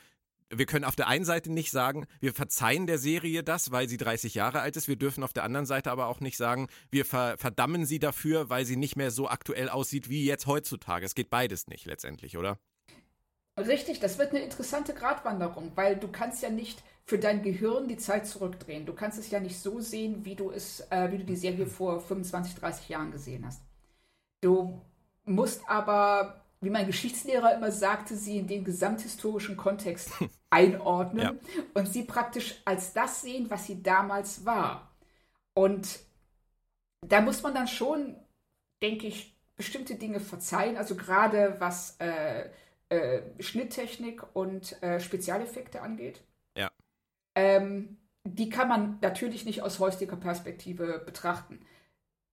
wir 0.49 0.65
können 0.65 0.85
auf 0.85 0.95
der 0.95 1.07
einen 1.07 1.25
Seite 1.25 1.51
nicht 1.51 1.71
sagen, 1.71 2.05
wir 2.19 2.33
verzeihen 2.33 2.87
der 2.87 2.97
Serie 2.97 3.43
das, 3.43 3.71
weil 3.71 3.89
sie 3.89 3.97
30 3.97 4.35
Jahre 4.35 4.61
alt 4.61 4.75
ist. 4.77 4.87
Wir 4.87 4.95
dürfen 4.95 5.23
auf 5.23 5.33
der 5.33 5.43
anderen 5.43 5.65
Seite 5.65 5.91
aber 5.91 6.07
auch 6.07 6.19
nicht 6.19 6.37
sagen, 6.37 6.67
wir 6.91 7.05
ver 7.05 7.37
verdammen 7.37 7.85
sie 7.85 7.99
dafür, 7.99 8.49
weil 8.49 8.65
sie 8.65 8.75
nicht 8.75 8.95
mehr 8.95 9.11
so 9.11 9.27
aktuell 9.27 9.69
aussieht 9.69 10.09
wie 10.09 10.25
jetzt 10.25 10.47
heutzutage. 10.47 11.05
Es 11.05 11.15
geht 11.15 11.29
beides 11.29 11.67
nicht 11.67 11.85
letztendlich, 11.85 12.37
oder? 12.37 12.59
Richtig, 13.57 13.99
das 13.99 14.17
wird 14.17 14.31
eine 14.31 14.43
interessante 14.43 14.93
Gratwanderung, 14.93 15.71
weil 15.75 15.95
du 15.95 16.09
kannst 16.09 16.43
ja 16.43 16.49
nicht 16.49 16.83
für 17.05 17.17
dein 17.17 17.41
Gehirn 17.41 17.87
die 17.87 17.97
Zeit 17.97 18.27
zurückdrehen. 18.27 18.85
Du 18.85 18.93
kannst 18.93 19.17
es 19.17 19.29
ja 19.31 19.39
nicht 19.39 19.57
so 19.57 19.79
sehen, 19.79 20.25
wie 20.25 20.35
du 20.35 20.51
es, 20.51 20.81
äh, 20.89 21.11
wie 21.11 21.19
du 21.19 21.23
die 21.23 21.35
Serie 21.35 21.65
vor 21.65 22.01
25, 22.01 22.55
30 22.55 22.89
Jahren 22.89 23.11
gesehen 23.11 23.45
hast. 23.45 23.61
Du 24.41 24.81
musst 25.23 25.61
aber 25.67 26.44
wie 26.65 26.69
mein 26.71 26.87
Geschichtslehrer 26.87 27.55
immer 27.55 27.71
sagte, 27.71 28.15
sie 28.15 28.39
in 28.39 28.47
den 28.47 28.63
gesamthistorischen 28.63 29.55
Kontext 29.55 30.11
einordnen 30.49 31.23
ja. 31.23 31.33
und 31.75 31.87
sie 31.87 32.03
praktisch 32.03 32.61
als 32.65 32.91
das 32.91 33.21
sehen, 33.21 33.49
was 33.49 33.65
sie 33.65 33.81
damals 33.81 34.45
war. 34.45 34.91
Und 35.53 35.99
da 37.01 37.21
muss 37.21 37.43
man 37.43 37.53
dann 37.53 37.67
schon, 37.67 38.15
denke 38.81 39.07
ich, 39.07 39.37
bestimmte 39.55 39.95
Dinge 39.95 40.19
verzeihen, 40.19 40.75
also 40.75 40.95
gerade 40.95 41.55
was 41.59 41.97
äh, 41.99 42.49
äh, 42.89 43.21
Schnitttechnik 43.39 44.23
und 44.35 44.81
äh, 44.83 44.99
Spezialeffekte 44.99 45.81
angeht. 45.81 46.21
Ja. 46.57 46.69
Ähm, 47.35 47.97
die 48.23 48.49
kann 48.49 48.67
man 48.67 48.97
natürlich 49.01 49.45
nicht 49.45 49.61
aus 49.61 49.79
heutiger 49.79 50.15
Perspektive 50.15 51.01
betrachten. 51.05 51.59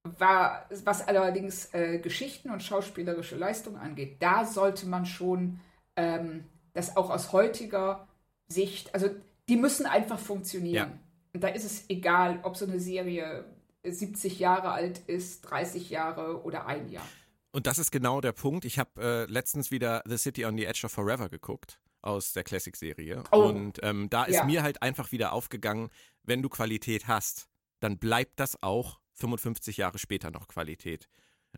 War, 0.05 0.69
was 0.85 1.07
allerdings 1.07 1.73
äh, 1.75 1.99
Geschichten 1.99 2.51
und 2.51 2.63
schauspielerische 2.63 3.37
Leistung 3.37 3.77
angeht, 3.77 4.17
da 4.21 4.45
sollte 4.45 4.87
man 4.87 5.07
schon 5.07 5.61
ähm, 5.97 6.45
das 6.73 6.97
auch 6.97 7.11
aus 7.11 7.33
heutiger 7.33 8.09
Sicht, 8.49 8.95
also 8.95 9.11
die 9.49 9.57
müssen 9.57 9.87
einfach 9.87 10.19
funktionieren. 10.19 10.91
Ja. 10.91 10.99
Und 11.35 11.45
da 11.45 11.49
ist 11.49 11.65
es 11.65 11.89
egal, 11.89 12.41
ob 12.43 12.57
so 12.57 12.67
eine 12.67 12.81
Serie 12.81 13.45
70 13.85 14.39
Jahre 14.39 14.71
alt 14.71 14.99
ist, 14.99 15.43
30 15.43 15.91
Jahre 15.91 16.43
oder 16.45 16.67
ein 16.67 16.89
Jahr. 16.89 17.07
Und 17.53 17.67
das 17.67 17.79
ist 17.79 17.91
genau 17.91 18.21
der 18.21 18.33
Punkt. 18.33 18.65
Ich 18.65 18.79
habe 18.79 18.91
äh, 19.01 19.31
letztens 19.31 19.71
wieder 19.71 20.03
The 20.07 20.17
City 20.17 20.45
on 20.47 20.57
the 20.57 20.65
Edge 20.65 20.83
of 20.85 20.93
Forever 20.93 21.29
geguckt 21.29 21.81
aus 22.01 22.33
der 22.33 22.45
Classic-Serie. 22.45 23.23
Oh. 23.31 23.45
Und 23.45 23.79
ähm, 23.83 24.09
da 24.11 24.25
ist 24.25 24.37
ja. 24.37 24.45
mir 24.45 24.63
halt 24.63 24.83
einfach 24.83 25.13
wieder 25.13 25.33
aufgegangen, 25.33 25.91
wenn 26.25 26.43
du 26.43 26.49
Qualität 26.49 27.07
hast, 27.07 27.49
dann 27.81 27.99
bleibt 27.99 28.41
das 28.41 28.63
auch 28.63 29.01
55 29.23 29.77
Jahre 29.77 29.99
später 29.99 30.31
noch 30.31 30.49
Qualität. 30.49 31.09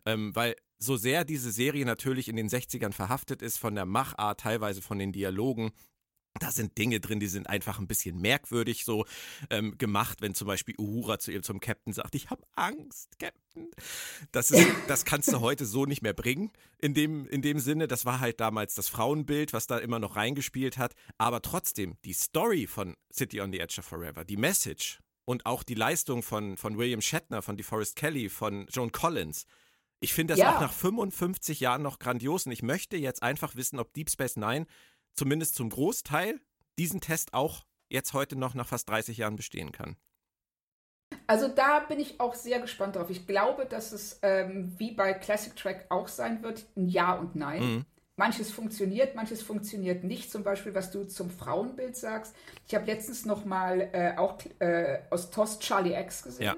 Ähm, 0.05 0.35
weil 0.35 0.55
so 0.77 0.97
sehr 0.97 1.23
diese 1.25 1.51
Serie 1.51 1.85
natürlich 1.85 2.27
in 2.27 2.35
den 2.35 2.49
60ern 2.49 2.91
verhaftet 2.91 3.41
ist, 3.41 3.57
von 3.57 3.75
der 3.75 3.85
Machart, 3.85 4.41
teilweise 4.41 4.81
von 4.81 4.99
den 4.99 5.11
Dialogen, 5.11 5.71
da 6.39 6.51
sind 6.51 6.77
Dinge 6.77 6.99
drin, 6.99 7.19
die 7.19 7.27
sind 7.27 7.47
einfach 7.47 7.79
ein 7.79 7.87
bisschen 7.87 8.19
merkwürdig 8.19 8.83
so 8.83 9.05
ähm, 9.49 9.77
gemacht, 9.77 10.21
wenn 10.21 10.35
zum 10.35 10.47
Beispiel 10.47 10.75
Uhura 10.77 11.17
zu 11.17 11.31
ihr 11.31 11.41
zum 11.41 11.61
Captain 11.61 11.93
sagt, 11.93 12.13
ich 12.13 12.29
habe 12.29 12.43
Angst, 12.55 13.17
Captain. 13.19 13.69
Das, 14.33 14.51
ist, 14.51 14.67
das 14.87 15.05
kannst 15.05 15.31
du 15.31 15.39
heute 15.39 15.65
so 15.65 15.85
nicht 15.85 16.01
mehr 16.01 16.13
bringen. 16.13 16.51
In 16.77 16.93
dem, 16.93 17.25
in 17.27 17.41
dem 17.41 17.59
Sinne, 17.59 17.87
das 17.87 18.05
war 18.05 18.19
halt 18.19 18.41
damals 18.41 18.75
das 18.75 18.89
Frauenbild, 18.89 19.53
was 19.53 19.67
da 19.67 19.77
immer 19.77 19.99
noch 19.99 20.17
reingespielt 20.17 20.77
hat. 20.77 20.93
Aber 21.17 21.41
trotzdem, 21.41 21.95
die 22.03 22.13
Story 22.13 22.67
von 22.67 22.95
City 23.13 23.39
on 23.39 23.53
the 23.53 23.61
Edge 23.61 23.79
of 23.79 23.85
Forever, 23.85 24.25
die 24.25 24.37
Message, 24.37 24.99
und 25.25 25.45
auch 25.45 25.63
die 25.63 25.73
Leistung 25.75 26.23
von, 26.23 26.57
von 26.57 26.77
William 26.77 27.01
Shatner, 27.01 27.41
von 27.41 27.57
DeForest 27.57 27.95
Kelly, 27.95 28.29
von 28.29 28.67
Joan 28.71 28.91
Collins. 28.91 29.45
Ich 29.99 30.13
finde 30.13 30.33
das 30.33 30.39
Ja. 30.39 30.55
auch 30.55 30.61
nach 30.61 30.73
55 30.73 31.59
Jahren 31.59 31.81
noch 31.81 31.99
grandios 31.99 32.45
und 32.45 32.51
ich 32.51 32.63
möchte 32.63 32.97
jetzt 32.97 33.23
einfach 33.23 33.55
wissen, 33.55 33.79
ob 33.79 33.93
Deep 33.93 34.09
Space 34.09 34.35
Nine 34.37 34.67
zumindest 35.13 35.55
zum 35.55 35.69
Großteil 35.69 36.39
diesen 36.77 37.01
Test 37.01 37.33
auch 37.33 37.65
jetzt 37.89 38.13
heute 38.13 38.35
noch 38.35 38.53
nach 38.53 38.67
fast 38.67 38.89
30 38.89 39.17
Jahren 39.17 39.35
bestehen 39.35 39.71
kann. 39.71 39.95
Also 41.27 41.47
da 41.47 41.79
bin 41.79 41.99
ich 41.99 42.19
auch 42.19 42.35
sehr 42.35 42.59
gespannt 42.59 42.95
drauf. 42.95 43.09
Ich 43.09 43.25
glaube, 43.25 43.65
dass 43.65 43.91
es 43.91 44.19
ähm, 44.21 44.73
wie 44.77 44.91
bei 44.91 45.13
Classic 45.13 45.55
Track 45.55 45.85
auch 45.89 46.07
sein 46.07 46.43
wird, 46.43 46.65
ein 46.75 46.87
Ja 46.87 47.13
und 47.13 47.35
Nein. 47.35 47.63
Mhm. 47.63 47.85
Manches 48.17 48.49
funktioniert, 48.51 49.15
manches 49.15 49.41
funktioniert 49.41 50.03
nicht. 50.03 50.31
Zum 50.31 50.43
Beispiel, 50.43 50.73
was 50.73 50.91
du 50.91 51.03
zum 51.03 51.29
Frauenbild 51.29 51.97
sagst. 51.97 52.33
Ich 52.67 52.73
habe 52.73 52.85
letztens 52.85 53.25
noch 53.25 53.43
mal 53.43 53.89
äh, 53.91 54.17
auch 54.17 54.37
äh, 54.59 54.99
aus 55.09 55.31
TOS 55.31 55.59
Charlie 55.59 55.93
X 55.93 56.23
gesehen. 56.23 56.45
Ja. 56.45 56.55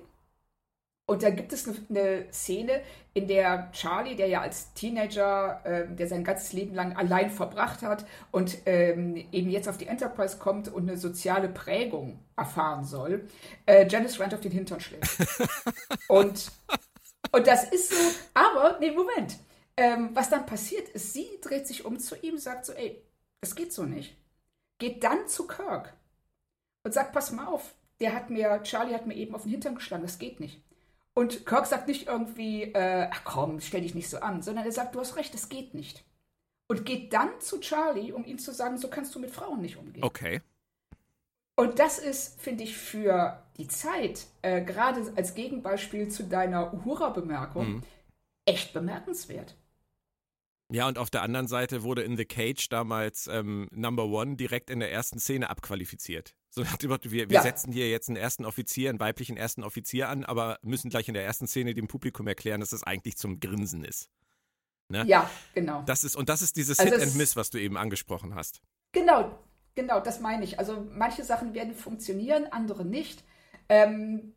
Und 1.10 1.24
da 1.24 1.30
gibt 1.30 1.54
es 1.54 1.68
eine, 1.68 1.78
eine 1.90 2.34
Szene, 2.34 2.82
in 3.14 3.28
der 3.28 3.72
Charlie, 3.72 4.16
der 4.16 4.28
ja 4.28 4.42
als 4.42 4.74
Teenager, 4.74 5.62
ähm, 5.66 5.96
der 5.96 6.08
sein 6.08 6.24
ganzes 6.24 6.52
Leben 6.52 6.76
lang 6.76 6.96
allein 6.96 7.32
verbracht 7.32 7.82
hat 7.82 8.06
und 8.32 8.58
ähm, 8.66 9.16
eben 9.32 9.50
jetzt 9.50 9.70
auf 9.70 9.78
die 9.78 9.88
Enterprise 9.88 10.38
kommt 10.38 10.68
und 10.68 10.88
eine 10.88 10.98
soziale 10.98 11.48
Prägung 11.48 12.20
erfahren 12.36 12.84
soll, 12.84 13.28
äh, 13.66 13.88
Janice 13.88 14.20
Rand 14.20 14.36
auf 14.36 14.42
den 14.42 14.52
Hintern 14.52 14.82
schlägt. 14.82 15.10
und, 16.10 16.52
und 17.32 17.48
das 17.48 17.64
ist 17.72 17.90
so, 17.90 18.20
aber, 18.34 18.78
nee, 18.80 18.92
Moment. 18.92 19.38
Ähm, 19.78 20.10
was 20.14 20.30
dann 20.30 20.46
passiert 20.46 20.90
ist, 20.90 21.14
sie 21.14 21.28
dreht 21.42 21.68
sich 21.68 21.86
um 21.86 22.00
zu 22.00 22.16
ihm, 22.16 22.38
sagt 22.38 22.66
so, 22.66 22.74
ey, 22.74 23.02
das 23.42 23.56
geht 23.56 23.72
so 23.72 23.84
nicht. 23.84 24.16
Geht 24.80 25.04
dann 25.04 25.28
zu 25.28 25.46
Kirk 25.48 25.94
und 26.84 26.94
sagt, 26.94 27.14
pass 27.14 27.32
mal 27.32 27.46
auf, 27.46 27.76
der 28.00 28.14
hat 28.14 28.30
mir, 28.30 28.62
Charlie 28.64 28.94
hat 28.94 29.06
mir 29.06 29.16
eben 29.16 29.36
auf 29.36 29.44
den 29.44 29.52
Hintern 29.52 29.76
geschlagen, 29.76 30.04
das 30.04 30.18
geht 30.20 30.40
nicht. 30.40 30.62
Und 31.14 31.46
Kirk 31.46 31.66
sagt 31.66 31.88
nicht 31.88 32.08
irgendwie, 32.08 32.64
äh, 32.64 33.08
ach 33.12 33.24
komm, 33.24 33.60
stell 33.60 33.82
dich 33.82 33.96
nicht 33.96 34.10
so 34.10 34.20
an, 34.20 34.42
sondern 34.42 34.66
er 34.66 34.72
sagt, 34.72 34.96
du 34.96 35.00
hast 35.00 35.16
recht, 35.16 35.34
das 35.34 35.50
geht 35.50 35.74
nicht. 35.74 36.04
Und 36.68 36.86
geht 36.86 37.14
dann 37.14 37.30
zu 37.40 37.60
Charlie, 37.60 38.12
um 38.12 38.26
ihm 38.26 38.40
zu 38.40 38.52
sagen, 38.52 38.78
so 38.78 38.88
kannst 38.90 39.16
du 39.16 39.20
mit 39.20 39.32
Frauen 39.32 39.62
nicht 39.62 39.78
umgehen. 39.78 40.04
Okay. 40.04 40.42
Und 41.56 41.80
das 41.80 41.98
ist, 41.98 42.40
finde 42.40 42.64
ich, 42.66 42.78
für 42.78 43.42
die 43.58 43.68
Zeit, 43.68 44.28
äh, 44.44 44.62
gerade 44.64 45.12
als 45.16 45.34
Gegenbeispiel 45.34 46.10
zu 46.10 46.24
deiner 46.24 46.74
Uhura-Bemerkung, 46.74 47.68
Mhm. 47.68 47.84
echt 48.46 48.74
bemerkenswert. 48.74 49.56
Ja, 50.70 50.88
und 50.88 50.98
auf 50.98 51.10
der 51.10 51.22
anderen 51.22 51.48
Seite 51.48 51.84
wurde 51.84 52.02
in 52.04 52.18
The 52.18 52.26
Cage 52.26 52.68
damals 52.70 53.28
ähm, 53.28 53.70
Number 53.72 54.06
One 54.06 54.36
direkt 54.36 54.70
in 54.70 54.80
der 54.80 54.92
ersten 54.92 55.20
Szene 55.20 55.50
abqualifiziert. 55.50 56.36
So 56.50 56.64
wir, 56.66 57.30
wir 57.30 57.36
Ja. 57.36 57.42
setzen 57.42 57.72
hier 57.72 57.90
jetzt 57.90 58.10
einen 58.10 58.18
ersten 58.18 58.44
Offizier, 58.44 58.90
einen 58.90 59.00
weiblichen 59.00 59.38
ersten 59.38 59.64
Offizier 59.64 60.10
an, 60.10 60.26
aber 60.26 60.60
müssen 60.64 60.90
gleich 60.90 61.08
in 61.08 61.14
der 61.14 61.24
ersten 61.24 61.48
Szene 61.48 61.74
dem 61.74 61.88
Publikum 61.88 62.28
erklären, 62.28 62.60
dass 62.60 62.72
das 62.72 62.84
eigentlich 62.84 63.18
zum 63.18 63.40
Grinsen 63.40 63.86
ist. 63.86 64.10
Ne? 64.90 65.06
Ja, 65.06 65.30
genau. 65.54 65.84
Das 65.84 66.04
ist, 66.04 66.16
und 66.16 66.30
das 66.30 66.42
ist 66.42 66.58
dieses 66.58 66.80
Also 66.80 66.92
Hit 66.94 67.02
and 67.02 67.16
Miss, 67.16 67.36
was 67.36 67.50
du 67.50 67.60
eben 67.60 67.78
angesprochen 67.78 68.36
hast. 68.36 68.62
Genau, 68.92 69.38
genau, 69.76 70.00
das 70.00 70.20
meine 70.20 70.44
ich. 70.44 70.60
Also 70.60 70.86
manche 70.92 71.24
Sachen 71.24 71.54
werden 71.54 71.76
funktionieren, 71.76 72.48
andere 72.52 72.84
nicht. 72.86 73.24
Ähm, 73.70 74.34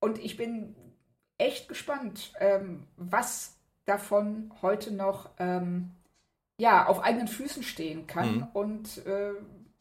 und 0.00 0.18
ich 0.18 0.36
bin 0.36 0.74
echt 1.38 1.68
gespannt, 1.68 2.32
ähm, 2.40 2.86
was 2.96 3.56
davon 3.90 4.52
heute 4.62 4.92
noch 4.92 5.30
ähm, 5.38 5.90
ja, 6.58 6.86
auf 6.86 7.00
eigenen 7.00 7.28
Füßen 7.28 7.62
stehen 7.62 8.06
kann 8.06 8.36
Mhm. 8.36 8.46
und 8.52 9.06
äh, 9.06 9.32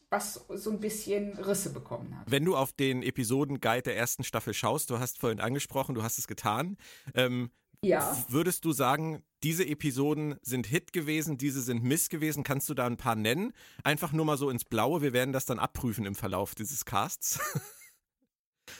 was 0.10 0.46
so 0.50 0.72
ein 0.72 0.80
bisschen 0.80 1.34
Risse 1.38 1.72
bekommen 1.72 2.18
hat. 2.18 2.32
Wenn 2.32 2.44
du 2.46 2.56
auf 2.56 2.72
den 2.74 3.04
Episoden-Guide 3.04 3.84
der 3.84 3.98
ersten 3.98 4.24
Staffel 4.24 4.54
schaust, 4.56 4.90
du 4.90 4.98
hast 5.00 5.20
vorhin 5.20 5.40
angesprochen, 5.40 5.94
du 5.94 6.02
hast 6.02 6.18
es 6.18 6.26
getan, 6.28 6.78
ähm, 7.14 7.52
Ja. 7.84 8.18
würdest 8.30 8.66
du 8.66 8.72
sagen, 8.72 9.22
diese 9.44 9.66
Episoden 9.68 10.36
sind 10.42 10.66
Hit 10.66 10.92
gewesen, 10.94 11.38
diese 11.38 11.62
sind 11.62 11.84
Miss 11.84 12.10
gewesen? 12.10 12.44
Kannst 12.44 12.68
du 12.70 12.74
da 12.74 12.88
ein 12.88 12.98
paar 12.98 13.16
nennen? 13.16 13.54
Einfach 13.84 14.12
nur 14.12 14.26
mal 14.26 14.38
so 14.38 14.50
ins 14.50 14.66
Blaue, 14.66 15.02
wir 15.02 15.14
werden 15.14 15.32
das 15.32 15.46
dann 15.46 15.60
abprüfen 15.60 16.06
im 16.06 16.16
Verlauf 16.16 16.56
dieses 16.56 16.86
Casts. 16.86 17.40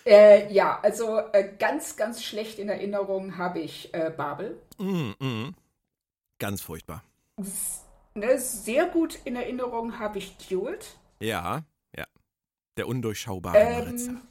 Äh, 0.06 0.52
ja, 0.52 0.80
also 0.82 1.18
äh, 1.34 1.54
ganz, 1.60 1.96
ganz 1.98 2.24
schlecht 2.24 2.60
in 2.60 2.70
Erinnerung 2.70 3.38
habe 3.38 3.60
ich 3.60 3.94
äh, 3.94 4.12
Babel. 4.16 4.62
mm, 4.78 5.12
mm. 5.20 5.56
Ganz 6.40 6.62
furchtbar. 6.62 7.04
S- 7.38 7.84
Ne, 8.16 8.40
sehr 8.40 8.88
gut 8.88 9.20
in 9.24 9.36
Erinnerung 9.36 10.00
habe 10.00 10.18
ich 10.18 10.36
Duet. 10.50 10.98
Ja, 11.20 11.64
ja. 11.96 12.06
Der 12.76 12.88
undurchschaubare. 12.88 13.58
Ähm, 13.58 14.22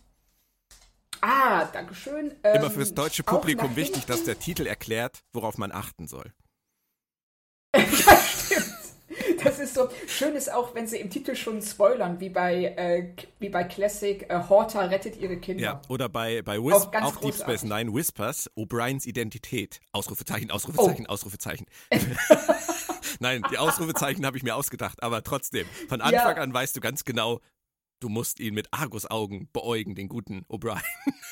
ah, 1.20 1.64
Dankeschön. 1.66 2.32
Immer 2.42 2.64
Ähm, 2.64 2.70
fürs 2.72 2.92
deutsche 2.92 3.22
Publikum 3.22 3.76
wichtig, 3.76 4.04
dass 4.04 4.24
der 4.24 4.38
Titel 4.38 4.66
erklärt, 4.66 5.22
worauf 5.32 5.58
man 5.58 5.70
achten 5.70 6.08
soll. 6.08 6.32
ja. 9.38 9.44
Das 9.44 9.58
ist 9.58 9.74
so. 9.74 9.88
Schön 10.06 10.34
ist 10.34 10.52
auch, 10.52 10.74
wenn 10.74 10.86
sie 10.86 10.98
im 10.98 11.10
Titel 11.10 11.34
schon 11.34 11.62
spoilern, 11.62 12.20
wie 12.20 12.28
bei, 12.28 12.64
äh, 12.76 13.14
wie 13.38 13.48
bei 13.48 13.64
Classic, 13.64 14.22
äh, 14.28 14.40
Horta 14.48 14.80
rettet 14.82 15.16
ihre 15.16 15.36
Kinder. 15.38 15.62
Ja, 15.62 15.82
oder 15.88 16.08
bei, 16.08 16.42
bei 16.42 16.58
Whis 16.58 16.74
Auch 16.74 16.94
auch 16.94 17.16
Deep 17.16 17.34
Space. 17.34 17.62
Nine 17.62 17.92
Whispers, 17.94 18.50
O'Briens 18.56 19.06
Identität. 19.06 19.80
Ausrufezeichen, 19.92 20.50
Ausrufezeichen, 20.50 21.06
Oh. 21.08 21.12
Ausrufezeichen. 21.12 21.66
Nein, 23.20 23.42
die 23.50 23.58
Ausrufezeichen 23.58 24.24
habe 24.26 24.36
ich 24.36 24.42
mir 24.42 24.54
ausgedacht, 24.54 25.02
aber 25.02 25.22
trotzdem, 25.22 25.66
von 25.88 26.00
Ja. 26.00 26.06
Anfang 26.06 26.38
an 26.38 26.52
weißt 26.54 26.76
du 26.76 26.80
ganz 26.80 27.04
genau, 27.04 27.40
du 28.00 28.08
musst 28.08 28.38
ihn 28.40 28.54
mit 28.54 28.68
Argusaugen 28.72 29.48
beäugen, 29.52 29.94
den 29.94 30.08
guten 30.08 30.44
O'Brien. 30.48 30.82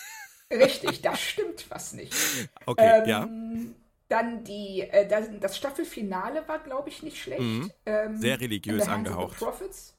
Richtig, 0.53 1.03
da 1.03 1.17
stimmt 1.17 1.67
was 1.71 1.93
nicht. 1.93 2.15
Okay, 2.67 3.03
ähm, 3.03 3.09
ja. 3.09 3.29
Dann 4.09 4.45
die, 4.45 4.83
äh, 4.83 5.07
das, 5.09 5.29
das 5.41 5.57
Staffelfinale 5.57 6.47
war, 6.47 6.61
glaube 6.61 6.89
ich, 6.89 7.03
nicht 7.03 7.21
schlecht. 7.21 7.41
Mhm. 7.41 7.73
Ähm, 7.87 8.17
Sehr 8.19 8.41
religiös 8.41 8.87
angehaucht. 8.87 9.39
Prophets. 9.39 9.97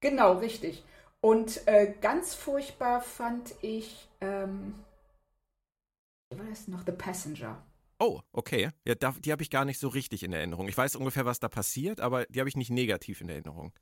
Genau, 0.00 0.38
richtig. 0.38 0.84
Und 1.20 1.66
äh, 1.66 1.94
ganz 2.00 2.34
furchtbar 2.34 3.00
fand 3.00 3.54
ich, 3.62 4.08
ähm, 4.20 4.74
wie 6.30 6.38
war 6.38 6.46
das 6.46 6.68
noch? 6.68 6.84
The 6.84 6.92
Passenger. 6.92 7.62
Oh, 8.00 8.20
okay. 8.32 8.70
Ja, 8.84 8.94
da, 8.94 9.12
die 9.18 9.32
habe 9.32 9.42
ich 9.42 9.50
gar 9.50 9.64
nicht 9.64 9.80
so 9.80 9.88
richtig 9.88 10.22
in 10.22 10.32
Erinnerung. 10.32 10.68
Ich 10.68 10.78
weiß 10.78 10.96
ungefähr, 10.96 11.24
was 11.24 11.40
da 11.40 11.48
passiert, 11.48 12.00
aber 12.00 12.26
die 12.26 12.38
habe 12.38 12.48
ich 12.48 12.56
nicht 12.56 12.70
negativ 12.70 13.20
in 13.20 13.28
Erinnerung. 13.28 13.72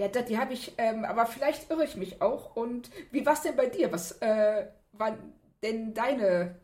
Ja, 0.00 0.08
da, 0.08 0.22
die 0.22 0.38
habe 0.38 0.54
ich, 0.54 0.72
ähm, 0.78 1.04
aber 1.04 1.26
vielleicht 1.26 1.70
irre 1.70 1.84
ich 1.84 1.96
mich 1.96 2.22
auch. 2.22 2.56
Und 2.56 2.90
wie 3.10 3.26
war 3.26 3.34
es 3.34 3.42
denn 3.42 3.56
bei 3.56 3.66
dir? 3.66 3.92
Was 3.92 4.12
äh, 4.22 4.66
war 4.92 5.18
denn 5.62 5.92
deine 5.92 6.58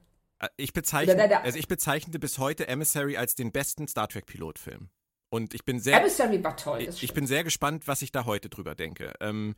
Ich 0.57 0.73
bezeichne, 0.73 1.43
also 1.43 1.59
ich 1.59 1.69
bezeichne 1.69 2.19
bis 2.19 2.39
heute 2.39 2.69
Emissary 2.69 3.17
als 3.17 3.35
den 3.35 3.51
besten 3.51 3.89
Star 3.89 4.09
Trek 4.09 4.27
Pilotfilm. 4.27 4.91
Und 5.31 5.53
ich 5.53 5.65
bin 5.65 5.81
sehr, 5.81 6.01
Emissary 6.01 6.43
war 6.43 6.57
toll. 6.57 6.83
Ich, 6.83 7.03
ich 7.03 7.13
bin 7.13 7.27
sehr 7.27 7.45
gespannt, 7.45 7.87
was 7.87 8.03
ich 8.03 8.13
da 8.13 8.25
heute 8.25 8.49
drüber 8.49 8.75
denke. 8.75 9.13
Ähm, 9.21 9.55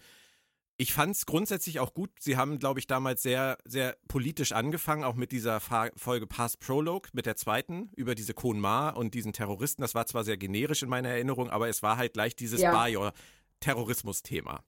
ich 0.81 0.95
fand 0.95 1.15
es 1.15 1.27
grundsätzlich 1.27 1.79
auch 1.79 1.93
gut. 1.93 2.11
Sie 2.21 2.39
haben, 2.39 2.59
glaube 2.59 2.81
ich, 2.81 2.87
damals 2.87 3.23
sehr, 3.23 3.59
sehr 3.67 3.99
politisch 4.09 4.53
angefangen, 4.53 5.05
auch 5.05 5.15
mit 5.15 5.31
dieser 5.31 5.61
Fa 5.61 5.91
Folge 5.95 6.27
Past 6.27 6.59
Prologue, 6.61 7.11
mit 7.13 7.27
der 7.27 7.37
zweiten, 7.37 7.91
über 7.97 8.15
diese 8.15 8.33
Konmar 8.33 8.97
und 8.97 9.13
diesen 9.13 9.35
Terroristen. 9.35 9.83
Das 9.83 9.95
war 9.95 10.07
zwar 10.07 10.25
sehr 10.25 10.39
generisch 10.39 10.83
in 10.83 10.89
meiner 10.89 11.11
Erinnerung, 11.11 11.51
aber 11.51 11.69
es 11.69 11.83
war 11.83 11.99
halt 11.99 12.15
gleich 12.15 12.35
dieses 12.35 12.63
Ja. 12.63 12.73
Bajor-Terrorismus-Thema. 12.73 14.65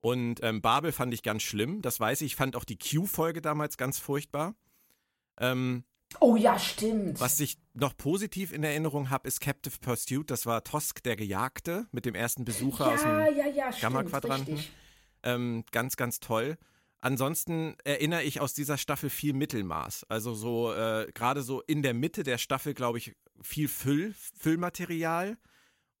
Und 0.00 0.42
ähm, 0.42 0.62
Babel 0.62 0.90
fand 0.90 1.12
ich 1.12 1.22
ganz 1.22 1.42
schlimm, 1.42 1.82
das 1.82 2.00
weiß 2.00 2.22
ich. 2.22 2.32
Ich 2.32 2.36
fand 2.36 2.56
auch 2.56 2.64
die 2.64 2.78
Q-Folge 2.78 3.42
damals 3.42 3.76
ganz 3.76 3.98
furchtbar. 3.98 4.54
Ähm, 5.38 5.84
oh 6.20 6.36
ja, 6.36 6.58
stimmt. 6.58 7.20
was 7.20 7.40
ich 7.40 7.58
noch 7.74 7.96
positiv 7.96 8.52
in 8.52 8.64
Erinnerung 8.64 9.10
habe, 9.10 9.28
ist 9.28 9.40
Captive 9.40 9.78
Pursuit. 9.80 10.30
Das 10.30 10.46
war 10.46 10.64
Tosk, 10.64 11.02
der 11.02 11.16
Gejagte, 11.16 11.86
mit 11.92 12.04
dem 12.04 12.14
ersten 12.14 12.44
Besucher 12.44 12.92
aus 12.92 13.02
dem 13.02 13.10
ja, 13.10 13.28
ja, 13.28 13.46
ja. 13.46 13.70
Gamma-Quadranten. 13.80 14.62
ähm, 15.22 15.64
ganz, 15.70 15.96
ganz 15.96 16.20
toll. 16.20 16.58
Ansonsten 17.00 17.74
erinnere 17.82 18.22
ich 18.22 18.40
aus 18.40 18.54
dieser 18.54 18.78
Staffel 18.78 19.10
viel 19.10 19.32
Mittelmaß. 19.32 20.06
Also 20.08 20.34
so, 20.34 20.72
äh, 20.72 21.10
gerade 21.12 21.42
so 21.42 21.60
in 21.62 21.82
der 21.82 21.94
Mitte 21.94 22.22
der 22.22 22.38
Staffel, 22.38 22.74
glaube 22.74 22.98
ich, 22.98 23.16
viel 23.42 23.66
Füll, 23.66 24.14
Füllmaterial. 24.38 25.36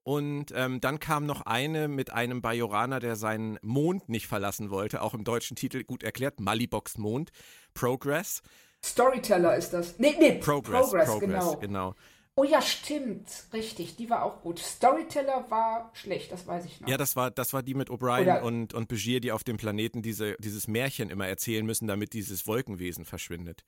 Und 0.04 0.52
ähm, 0.54 0.80
dann 0.80 1.00
kam 1.00 1.26
noch 1.26 1.42
eine 1.42 1.88
mit 1.88 2.12
einem 2.12 2.40
Bajoraner, 2.40 3.00
der 3.00 3.16
seinen 3.16 3.58
Mond 3.62 4.08
nicht 4.08 4.26
verlassen 4.28 4.70
wollte, 4.70 5.02
auch 5.02 5.14
im 5.14 5.24
deutschen 5.24 5.56
Titel 5.56 5.84
gut 5.84 6.02
erklärt, 6.02 6.40
Malibox 6.40 6.98
Mond, 6.98 7.30
Progress. 7.74 8.42
Storyteller 8.84 9.56
ist 9.56 9.72
das. 9.72 9.98
Nee, 9.98 10.16
nee, 10.18 10.32
Progress, 10.32 10.90
Progress, 10.90 11.20
genau. 11.20 11.56
genau. 11.56 11.94
Oh 12.34 12.44
ja, 12.44 12.62
stimmt. 12.62 13.28
Richtig, 13.52 13.96
die 13.96 14.08
war 14.08 14.22
auch 14.24 14.40
gut. 14.40 14.58
Storyteller 14.58 15.50
war 15.50 15.90
schlecht, 15.92 16.32
das 16.32 16.46
weiß 16.46 16.64
ich 16.64 16.80
noch. 16.80 16.88
Ja, 16.88 16.96
das 16.96 17.14
war, 17.14 17.30
das 17.30 17.52
war 17.52 17.62
die 17.62 17.74
mit 17.74 17.90
O'Brien 17.90 18.40
und, 18.40 18.72
und 18.72 18.88
Begier, 18.88 19.20
die 19.20 19.32
auf 19.32 19.44
dem 19.44 19.58
Planeten 19.58 20.00
diese, 20.00 20.36
dieses 20.38 20.66
Märchen 20.66 21.10
immer 21.10 21.28
erzählen 21.28 21.64
müssen, 21.66 21.86
damit 21.86 22.14
dieses 22.14 22.46
Wolkenwesen 22.46 23.04
verschwindet. 23.04 23.64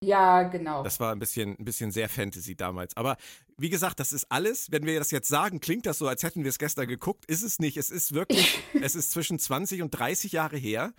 Ja, 0.00 0.44
genau. 0.44 0.82
Das 0.84 1.00
war 1.00 1.12
ein 1.12 1.18
bisschen, 1.18 1.56
ein 1.58 1.64
bisschen 1.64 1.90
sehr 1.90 2.08
Fantasy 2.08 2.54
damals. 2.54 2.96
Aber 2.96 3.16
wie 3.56 3.70
gesagt, 3.70 3.98
das 3.98 4.12
ist 4.12 4.30
alles. 4.30 4.70
Wenn 4.70 4.86
wir 4.86 4.98
das 4.98 5.10
jetzt 5.10 5.28
sagen, 5.28 5.58
klingt 5.58 5.86
das 5.86 5.98
so, 5.98 6.06
als 6.06 6.22
hätten 6.22 6.44
wir 6.44 6.50
es 6.50 6.58
gestern 6.58 6.86
geguckt. 6.86 7.24
Ist 7.26 7.42
es 7.42 7.58
nicht. 7.58 7.76
Es 7.76 7.90
ist 7.90 8.14
wirklich, 8.14 8.60
es 8.82 8.94
ist 8.94 9.10
zwischen 9.10 9.38
20 9.38 9.82
und 9.82 9.90
30 9.90 10.32
Jahre 10.32 10.56
her. 10.56 10.92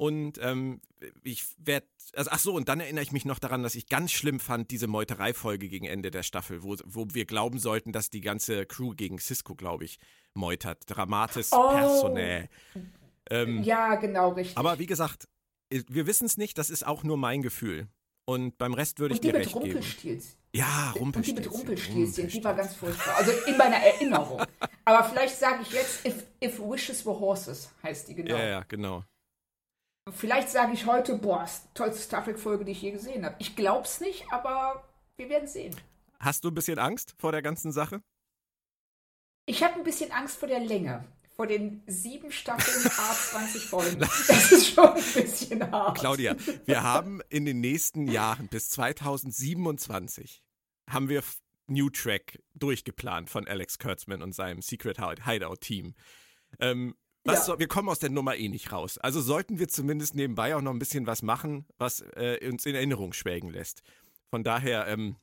Und 0.00 0.38
ähm, 0.42 0.80
ich 1.22 1.44
werde, 1.58 1.86
also 2.14 2.30
ach 2.32 2.38
so, 2.38 2.54
und 2.54 2.70
dann 2.70 2.80
erinnere 2.80 3.02
ich 3.04 3.12
mich 3.12 3.26
noch 3.26 3.38
daran, 3.38 3.62
dass 3.62 3.74
ich 3.74 3.86
ganz 3.86 4.12
schlimm 4.12 4.40
fand, 4.40 4.70
diese 4.70 4.86
Meuterei-Folge 4.86 5.68
gegen 5.68 5.84
Ende 5.84 6.10
der 6.10 6.22
Staffel, 6.22 6.62
wo, 6.62 6.74
wo 6.86 7.06
wir 7.12 7.26
glauben 7.26 7.58
sollten, 7.58 7.92
dass 7.92 8.08
die 8.08 8.22
ganze 8.22 8.64
Crew 8.64 8.94
gegen 8.94 9.18
Cisco, 9.18 9.54
glaube 9.54 9.84
ich, 9.84 9.98
meutert. 10.32 10.78
Dramatis 10.86 11.52
Oh. 11.52 11.68
Personae. 11.68 12.48
Ähm, 13.28 13.62
Ja, 13.62 13.96
genau, 13.96 14.30
richtig. 14.30 14.56
aber 14.56 14.78
wie 14.78 14.86
gesagt, 14.86 15.28
wir 15.70 16.06
wissen 16.06 16.24
es 16.24 16.38
nicht, 16.38 16.56
das 16.56 16.70
ist 16.70 16.86
auch 16.86 17.04
nur 17.04 17.18
mein 17.18 17.42
Gefühl. 17.42 17.86
Und 18.24 18.56
beim 18.58 18.72
Rest 18.74 19.00
würde 19.00 19.14
ich 19.14 19.20
dir 19.20 19.32
mit 19.34 19.54
recht 19.54 19.60
geben. 20.02 20.22
Ja, 20.54 20.92
Und 20.92 20.94
die 20.94 20.98
Rumpelstilzchen. 21.00 21.34
mit 21.44 21.52
Rumpelstilzchen, 21.52 22.28
die 22.28 22.42
war 22.44 22.54
ganz 22.54 22.74
furchtbar. 22.74 23.16
Also 23.16 23.32
in 23.46 23.56
meiner 23.56 23.76
Erinnerung. 23.76 24.42
Aber 24.84 25.04
vielleicht 25.04 25.38
sage 25.38 25.62
ich 25.62 25.72
jetzt, 25.72 26.06
if, 26.06 26.24
if 26.42 26.58
Wishes 26.58 27.04
Were 27.04 27.20
Horses 27.20 27.70
heißt 27.82 28.08
die 28.08 28.14
genau. 28.14 28.36
Ja, 28.36 28.44
ja, 28.46 28.64
genau. 28.66 29.04
Vielleicht 30.10 30.48
sage 30.48 30.72
ich 30.72 30.86
heute, 30.86 31.16
boah, 31.16 31.48
tollste 31.74 32.02
Star 32.02 32.24
Trek-Folge, 32.24 32.64
die 32.64 32.72
ich 32.72 32.82
je 32.82 32.92
gesehen 32.92 33.24
habe. 33.24 33.36
Ich 33.38 33.54
glaub's 33.54 34.00
nicht, 34.00 34.24
aber 34.30 34.84
wir 35.16 35.28
werden 35.28 35.46
sehen. 35.46 35.76
Hast 36.18 36.44
du 36.44 36.48
ein 36.48 36.54
bisschen 36.54 36.78
Angst 36.78 37.14
vor 37.18 37.32
der 37.32 37.42
ganzen 37.42 37.72
Sache? 37.72 38.02
Ich 39.46 39.62
habe 39.62 39.74
ein 39.74 39.84
bisschen 39.84 40.10
Angst 40.12 40.38
vor 40.38 40.48
der 40.48 40.60
Länge. 40.60 41.04
Vor 41.36 41.46
den 41.46 41.82
sieben 41.86 42.30
Staffeln, 42.32 42.86
A20 42.90 43.58
Folgen. 43.68 43.98
Das 44.00 44.52
ist 44.52 44.74
schon 44.74 44.88
ein 44.88 44.94
bisschen 44.94 45.70
hart. 45.70 45.98
Claudia, 45.98 46.36
wir 46.66 46.82
haben 46.84 47.22
in 47.30 47.44
den 47.46 47.60
nächsten 47.60 48.06
Jahren 48.06 48.48
bis 48.48 48.68
2027 48.70 50.42
haben 50.88 51.08
wir 51.08 51.22
New 51.66 51.88
Track 51.88 52.42
durchgeplant 52.54 53.30
von 53.30 53.46
Alex 53.46 53.78
Kurtzman 53.78 54.22
und 54.22 54.34
seinem 54.34 54.60
Secret 54.60 54.98
Hideout 55.24 55.56
Team. 55.60 55.94
Ähm, 56.58 56.94
was 57.24 57.38
Ja. 57.40 57.44
soll, 57.44 57.58
wir 57.58 57.68
kommen 57.68 57.88
aus 57.88 57.98
der 57.98 58.10
Nummer 58.10 58.36
eh 58.36 58.48
nicht 58.48 58.72
raus. 58.72 58.98
Also 58.98 59.20
sollten 59.20 59.58
wir 59.58 59.68
zumindest 59.68 60.14
nebenbei 60.14 60.54
auch 60.56 60.62
noch 60.62 60.72
ein 60.72 60.78
bisschen 60.78 61.06
was 61.06 61.22
machen, 61.22 61.66
was 61.78 62.00
äh, 62.16 62.38
uns 62.50 62.64
in 62.66 62.74
Erinnerung 62.74 63.12
schwelgen 63.12 63.50
lässt. 63.50 63.82
Von 64.30 64.42
daher, 64.44 64.86
ähm, 64.88 65.16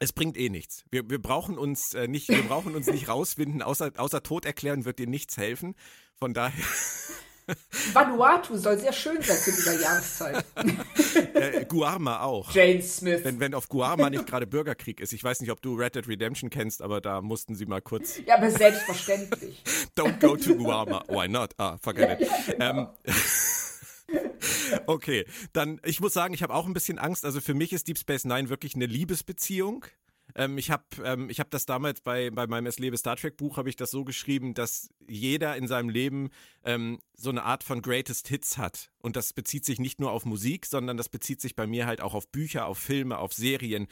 es 0.00 0.12
bringt 0.12 0.36
eh 0.38 0.48
nichts. 0.48 0.84
Wir, 0.90 1.08
wir 1.10 1.20
brauchen 1.20 1.58
uns 1.58 1.92
äh, 1.94 2.06
nicht, 2.08 2.28
wir 2.28 2.42
brauchen 2.44 2.74
uns 2.76 2.86
nicht 2.86 3.08
rauswinden, 3.08 3.62
außer, 3.62 3.92
außer 3.96 4.22
Tod 4.22 4.44
erklären 4.46 4.84
wird 4.84 4.98
dir 4.98 5.08
nichts 5.08 5.36
helfen. 5.36 5.74
Von 6.18 6.34
daher, 6.34 6.64
Vanuatu 7.92 8.56
soll 8.56 8.78
sehr 8.78 8.92
schön 8.92 9.20
sein 9.22 9.36
zu 9.36 9.50
dieser 9.50 9.80
Jahreszeit. 9.80 10.44
äh, 11.34 11.64
Guarma 11.66 12.20
auch. 12.20 12.52
Jane 12.52 12.82
Smith. 12.82 13.20
Wenn, 13.24 13.40
wenn 13.40 13.54
auf 13.54 13.68
Guarma 13.68 14.10
nicht 14.10 14.26
gerade 14.26 14.46
Bürgerkrieg 14.46 15.00
ist. 15.00 15.12
Ich 15.12 15.22
weiß 15.22 15.40
nicht, 15.40 15.50
ob 15.50 15.62
du 15.62 15.74
Red 15.74 15.94
Dead 15.94 16.06
Redemption 16.06 16.50
kennst, 16.50 16.82
aber 16.82 17.00
da 17.00 17.20
mussten 17.20 17.54
sie 17.54 17.66
mal 17.66 17.80
kurz 17.80 18.20
ja, 18.26 18.36
aber 18.36 18.50
selbstverständlich. 18.50 19.62
Don't 19.96 20.20
go 20.20 20.36
to 20.36 20.54
Guarma. 20.56 21.04
Why 21.08 21.28
not? 21.28 21.54
Ah, 21.58 21.78
forget 21.78 22.20
it. 22.20 22.28
genau. 22.46 22.94
ähm, 23.04 24.20
okay, 24.86 25.24
dann, 25.52 25.80
ich 25.84 26.00
muss 26.00 26.12
sagen, 26.12 26.34
ich 26.34 26.42
habe 26.42 26.54
auch 26.54 26.66
ein 26.66 26.74
bisschen 26.74 26.98
Angst. 26.98 27.24
Also 27.24 27.40
für 27.40 27.54
mich 27.54 27.72
ist 27.72 27.88
Deep 27.88 27.98
Space 27.98 28.24
Nine 28.24 28.48
wirklich 28.48 28.74
eine 28.74 28.86
Liebesbeziehung. 28.86 29.84
Ähm, 30.38 30.56
ich 30.56 30.70
habe 30.70 30.84
ähm, 31.04 31.28
ich 31.28 31.40
hab 31.40 31.50
das 31.50 31.66
damals 31.66 32.00
bei, 32.00 32.30
bei 32.30 32.46
meinem 32.46 32.66
Es 32.66 32.78
lebe 32.78 32.96
Star 32.96 33.16
Trek 33.16 33.36
Buch, 33.36 33.56
habe 33.56 33.68
ich 33.68 33.76
das 33.76 33.90
so 33.90 34.04
geschrieben, 34.04 34.54
dass 34.54 34.88
jeder 35.08 35.56
in 35.56 35.66
seinem 35.66 35.88
Leben 35.88 36.30
ähm, 36.64 37.00
so 37.14 37.30
eine 37.30 37.42
Art 37.42 37.64
von 37.64 37.82
Greatest 37.82 38.28
Hits 38.28 38.56
hat. 38.56 38.90
Und 38.98 39.16
das 39.16 39.32
bezieht 39.32 39.64
sich 39.64 39.80
nicht 39.80 40.00
nur 40.00 40.12
auf 40.12 40.24
Musik, 40.24 40.64
sondern 40.64 40.96
das 40.96 41.08
bezieht 41.08 41.40
sich 41.40 41.56
bei 41.56 41.66
mir 41.66 41.86
halt 41.86 42.00
auch 42.00 42.14
auf 42.14 42.28
Bücher, 42.28 42.66
auf 42.66 42.78
Filme, 42.78 43.18
auf 43.18 43.32
Serien, 43.32 43.88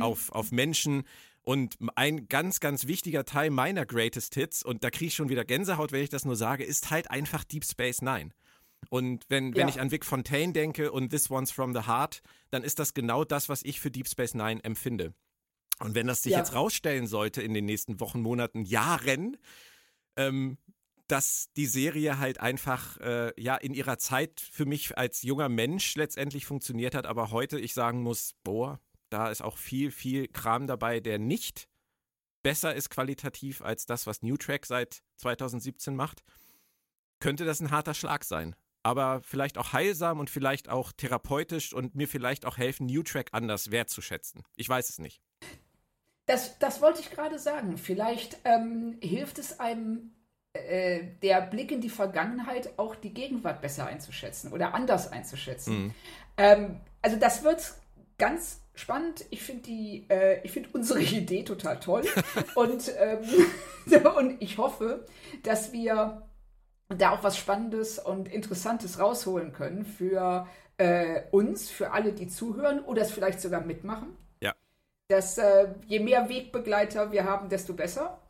auf, 0.00 0.32
auf 0.32 0.50
Menschen. 0.52 1.04
Und 1.42 1.76
ein 1.96 2.28
ganz, 2.28 2.60
ganz 2.60 2.86
wichtiger 2.86 3.24
Teil 3.24 3.50
meiner 3.50 3.84
Greatest 3.86 4.34
Hits, 4.34 4.62
und 4.62 4.82
da 4.84 4.90
kriege 4.90 5.06
ich 5.08 5.14
schon 5.14 5.28
wieder 5.28 5.44
Gänsehaut, 5.44 5.92
wenn 5.92 6.02
ich 6.02 6.10
das 6.10 6.24
nur 6.24 6.36
sage, 6.36 6.64
ist 6.64 6.90
halt 6.90 7.10
einfach 7.10 7.44
Deep 7.44 7.64
Space 7.64 8.02
Nine. 8.02 8.30
Und 8.88 9.24
wenn, 9.28 9.54
wenn 9.54 9.62
Ja. 9.62 9.68
ich 9.68 9.80
an 9.80 9.90
Vic 9.90 10.04
Fontaine 10.06 10.52
denke 10.54 10.90
und 10.92 11.10
This 11.10 11.30
One's 11.30 11.50
from 11.50 11.74
the 11.74 11.86
Heart, 11.86 12.22
dann 12.50 12.62
ist 12.62 12.78
das 12.78 12.94
genau 12.94 13.24
das, 13.24 13.48
was 13.50 13.62
ich 13.62 13.80
für 13.80 13.90
Deep 13.90 14.08
Space 14.08 14.34
Nine 14.34 14.62
empfinde. 14.64 15.12
Und 15.80 15.94
wenn 15.94 16.06
das 16.06 16.22
sich 16.22 16.32
Ja. 16.32 16.38
jetzt 16.38 16.54
rausstellen 16.54 17.06
sollte 17.06 17.42
in 17.42 17.54
den 17.54 17.64
nächsten 17.64 18.00
Wochen, 18.00 18.20
Monaten, 18.20 18.64
Jahren, 18.64 19.36
ähm, 20.16 20.58
dass 21.08 21.48
die 21.56 21.66
Serie 21.66 22.18
halt 22.18 22.38
einfach 22.38 22.98
äh, 22.98 23.32
ja 23.40 23.56
in 23.56 23.74
ihrer 23.74 23.98
Zeit 23.98 24.40
für 24.40 24.64
mich 24.66 24.96
als 24.96 25.22
junger 25.22 25.48
Mensch 25.48 25.96
letztendlich 25.96 26.46
funktioniert 26.46 26.94
hat, 26.94 27.06
aber 27.06 27.32
heute 27.32 27.58
ich 27.58 27.74
sagen 27.74 28.02
muss, 28.02 28.34
boah, 28.44 28.80
da 29.08 29.28
ist 29.30 29.42
auch 29.42 29.58
viel, 29.58 29.90
viel 29.90 30.28
Kram 30.28 30.68
dabei, 30.68 31.00
der 31.00 31.18
nicht 31.18 31.68
besser 32.42 32.74
ist 32.74 32.90
qualitativ 32.90 33.60
als 33.60 33.86
das, 33.86 34.06
was 34.06 34.22
New 34.22 34.36
Track 34.36 34.66
seit 34.66 35.02
2017 35.16 35.96
macht, 35.96 36.22
könnte 37.18 37.44
das 37.44 37.60
ein 37.60 37.70
harter 37.70 37.94
Schlag 37.94 38.24
sein. 38.24 38.54
Aber 38.82 39.20
vielleicht 39.22 39.58
auch 39.58 39.72
heilsam 39.74 40.20
und 40.20 40.30
vielleicht 40.30 40.68
auch 40.70 40.92
therapeutisch 40.92 41.74
und 41.74 41.94
mir 41.94 42.08
vielleicht 42.08 42.46
auch 42.46 42.56
helfen, 42.56 42.86
New 42.86 43.02
Track 43.02 43.30
anders 43.32 43.70
wertzuschätzen. 43.70 44.42
Ich 44.56 44.68
weiß 44.68 44.88
es 44.88 44.98
nicht. 44.98 45.20
Das, 46.30 46.58
das 46.60 46.80
wollte 46.80 47.00
ich 47.00 47.10
gerade 47.10 47.40
sagen. 47.40 47.76
Vielleicht 47.76 48.38
ähm, 48.44 48.98
hilft 49.00 49.40
es 49.40 49.58
einem, 49.58 50.12
äh, 50.52 51.00
der 51.22 51.40
Blick 51.40 51.72
in 51.72 51.80
die 51.80 51.88
Vergangenheit 51.88 52.78
auch 52.78 52.94
die 52.94 53.12
Gegenwart 53.12 53.60
besser 53.60 53.86
einzuschätzen 53.86 54.52
oder 54.52 54.72
anders 54.72 55.10
einzuschätzen. 55.10 55.86
Mhm. 55.86 55.94
Ähm, 56.36 56.80
also 57.02 57.16
das 57.16 57.42
wird 57.42 57.74
ganz 58.16 58.60
spannend. 58.76 59.24
Ich 59.30 59.42
finde 59.42 59.62
die, 59.62 60.06
äh, 60.08 60.40
ich 60.44 60.52
finde 60.52 60.68
unsere 60.72 61.00
Idee 61.02 61.42
total 61.42 61.80
toll 61.80 62.04
und 62.54 62.92
ähm, 62.96 64.04
und 64.16 64.40
ich 64.40 64.56
hoffe, 64.56 65.06
dass 65.42 65.72
wir 65.72 66.22
da 66.96 67.10
auch 67.10 67.24
was 67.24 67.38
Spannendes 67.38 67.98
und 67.98 68.32
Interessantes 68.32 69.00
rausholen 69.00 69.52
können 69.52 69.84
für 69.84 70.46
äh, 70.76 71.22
uns, 71.32 71.70
für 71.70 71.90
alle, 71.90 72.12
die 72.12 72.28
zuhören 72.28 72.78
oder 72.84 73.02
es 73.02 73.10
vielleicht 73.10 73.40
sogar 73.40 73.62
mitmachen. 73.62 74.16
Ja. 75.10 75.16
Dass 75.16 75.38
äh, 75.38 75.74
je 75.86 76.00
mehr 76.00 76.28
Wegbegleiter 76.28 77.12
wir 77.12 77.24
haben, 77.24 77.48
desto 77.48 77.74
besser. 77.74 78.20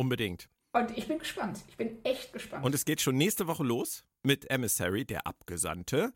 Unbedingt. 0.00 0.48
Und 0.72 0.96
ich 0.96 1.08
bin 1.08 1.18
gespannt. 1.18 1.58
Ich 1.68 1.76
bin 1.76 2.02
echt 2.04 2.32
gespannt. 2.32 2.64
Und 2.64 2.74
es 2.74 2.86
geht 2.86 3.02
schon 3.02 3.16
nächste 3.16 3.46
Woche 3.46 3.64
los 3.64 4.04
mit 4.22 4.50
Emissary, 4.50 5.04
der 5.04 5.26
Abgesandte. 5.26 6.14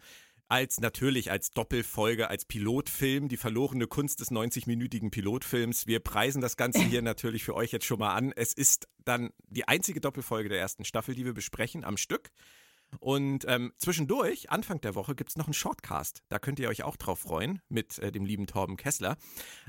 Als 0.48 0.80
natürlich 0.80 1.30
als 1.30 1.50
Doppelfolge, 1.50 2.28
als 2.28 2.46
Pilotfilm, 2.46 3.28
die 3.28 3.36
verlorene 3.36 3.86
Kunst 3.86 4.20
des 4.20 4.30
90-minütigen 4.30 5.10
Pilotfilms. 5.10 5.86
Wir 5.86 6.00
preisen 6.00 6.40
das 6.40 6.56
Ganze 6.56 6.82
hier 6.82 7.02
natürlich 7.02 7.44
für 7.44 7.54
euch 7.54 7.72
jetzt 7.72 7.84
schon 7.84 7.98
mal 7.98 8.14
an. 8.14 8.32
Es 8.36 8.54
ist 8.54 8.88
dann 9.04 9.30
die 9.48 9.68
einzige 9.68 10.00
Doppelfolge 10.00 10.48
der 10.48 10.60
ersten 10.60 10.84
Staffel, 10.84 11.14
die 11.14 11.24
wir 11.24 11.34
besprechen 11.34 11.84
am 11.84 11.96
Stück. 11.96 12.30
Und 13.00 13.44
ähm, 13.48 13.72
zwischendurch, 13.76 14.50
Anfang 14.50 14.80
der 14.80 14.94
Woche, 14.94 15.14
gibt 15.14 15.30
es 15.30 15.36
noch 15.36 15.46
einen 15.46 15.54
Shortcast. 15.54 16.22
Da 16.28 16.38
könnt 16.38 16.58
ihr 16.58 16.68
euch 16.68 16.82
auch 16.82 16.96
drauf 16.96 17.20
freuen 17.20 17.60
mit 17.68 17.98
äh, 17.98 18.12
dem 18.12 18.24
lieben 18.24 18.46
Torben 18.46 18.76
Kessler. 18.76 19.16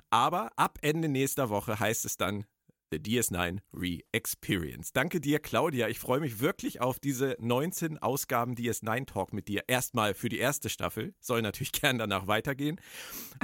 Aber 0.10 0.52
ab 0.58 0.80
Ende 0.82 1.10
nächster 1.10 1.50
Woche 1.50 1.80
heißt 1.80 2.06
es 2.06 2.18
dann 2.18 2.46
The 2.92 3.00
DS9 3.00 3.60
Re-Experience. 3.74 4.94
Danke 4.94 5.20
dir, 5.20 5.40
Claudia. 5.40 5.88
Ich 5.88 6.00
freue 6.00 6.20
mich 6.20 6.40
wirklich 6.40 6.82
auf 6.82 7.00
diese 7.00 7.36
19 7.40 7.98
Ausgaben 7.98 8.56
DS9 8.56 9.06
Talk 9.06 9.34
mit 9.34 9.48
dir. 9.48 9.64
Erstmal 9.68 10.14
für 10.14 10.30
die 10.30 10.38
erste 10.38 10.70
Staffel. 10.70 11.14
Soll 11.20 11.42
natürlich 11.42 11.72
gern 11.82 11.98
danach 11.98 12.28
weitergehen. 12.28 12.80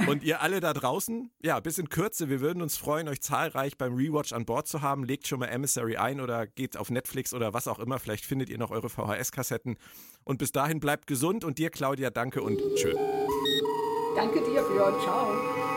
Und 0.06 0.22
ihr 0.22 0.42
alle 0.42 0.60
da 0.60 0.72
draußen, 0.72 1.30
ja, 1.42 1.60
bis 1.60 1.78
in 1.78 1.88
Kürze. 1.88 2.28
Wir 2.28 2.40
würden 2.40 2.62
uns 2.62 2.76
freuen, 2.76 3.08
euch 3.08 3.20
zahlreich 3.20 3.76
beim 3.76 3.94
Rewatch 3.94 4.32
an 4.32 4.44
Bord 4.44 4.68
zu 4.68 4.80
haben. 4.80 5.04
Legt 5.04 5.26
schon 5.26 5.40
mal 5.40 5.46
Emissary 5.46 5.96
ein 5.96 6.20
oder 6.20 6.46
geht 6.46 6.76
auf 6.76 6.90
Netflix 6.90 7.34
oder 7.34 7.52
was 7.52 7.68
auch 7.68 7.78
immer. 7.78 7.98
Vielleicht 7.98 8.24
findet 8.24 8.48
ihr 8.48 8.58
noch 8.58 8.70
eure 8.70 8.88
VHS-Kassetten. 8.88 9.76
Und 10.24 10.38
bis 10.38 10.52
dahin 10.52 10.80
bleibt 10.80 11.06
gesund. 11.06 11.44
Und 11.44 11.58
dir, 11.58 11.70
Claudia, 11.70 12.10
danke 12.10 12.42
und 12.42 12.60
tschö. 12.76 12.94
Danke 14.14 14.40
dir, 14.40 14.62
Björn. 14.62 15.00
Ciao. 15.00 15.71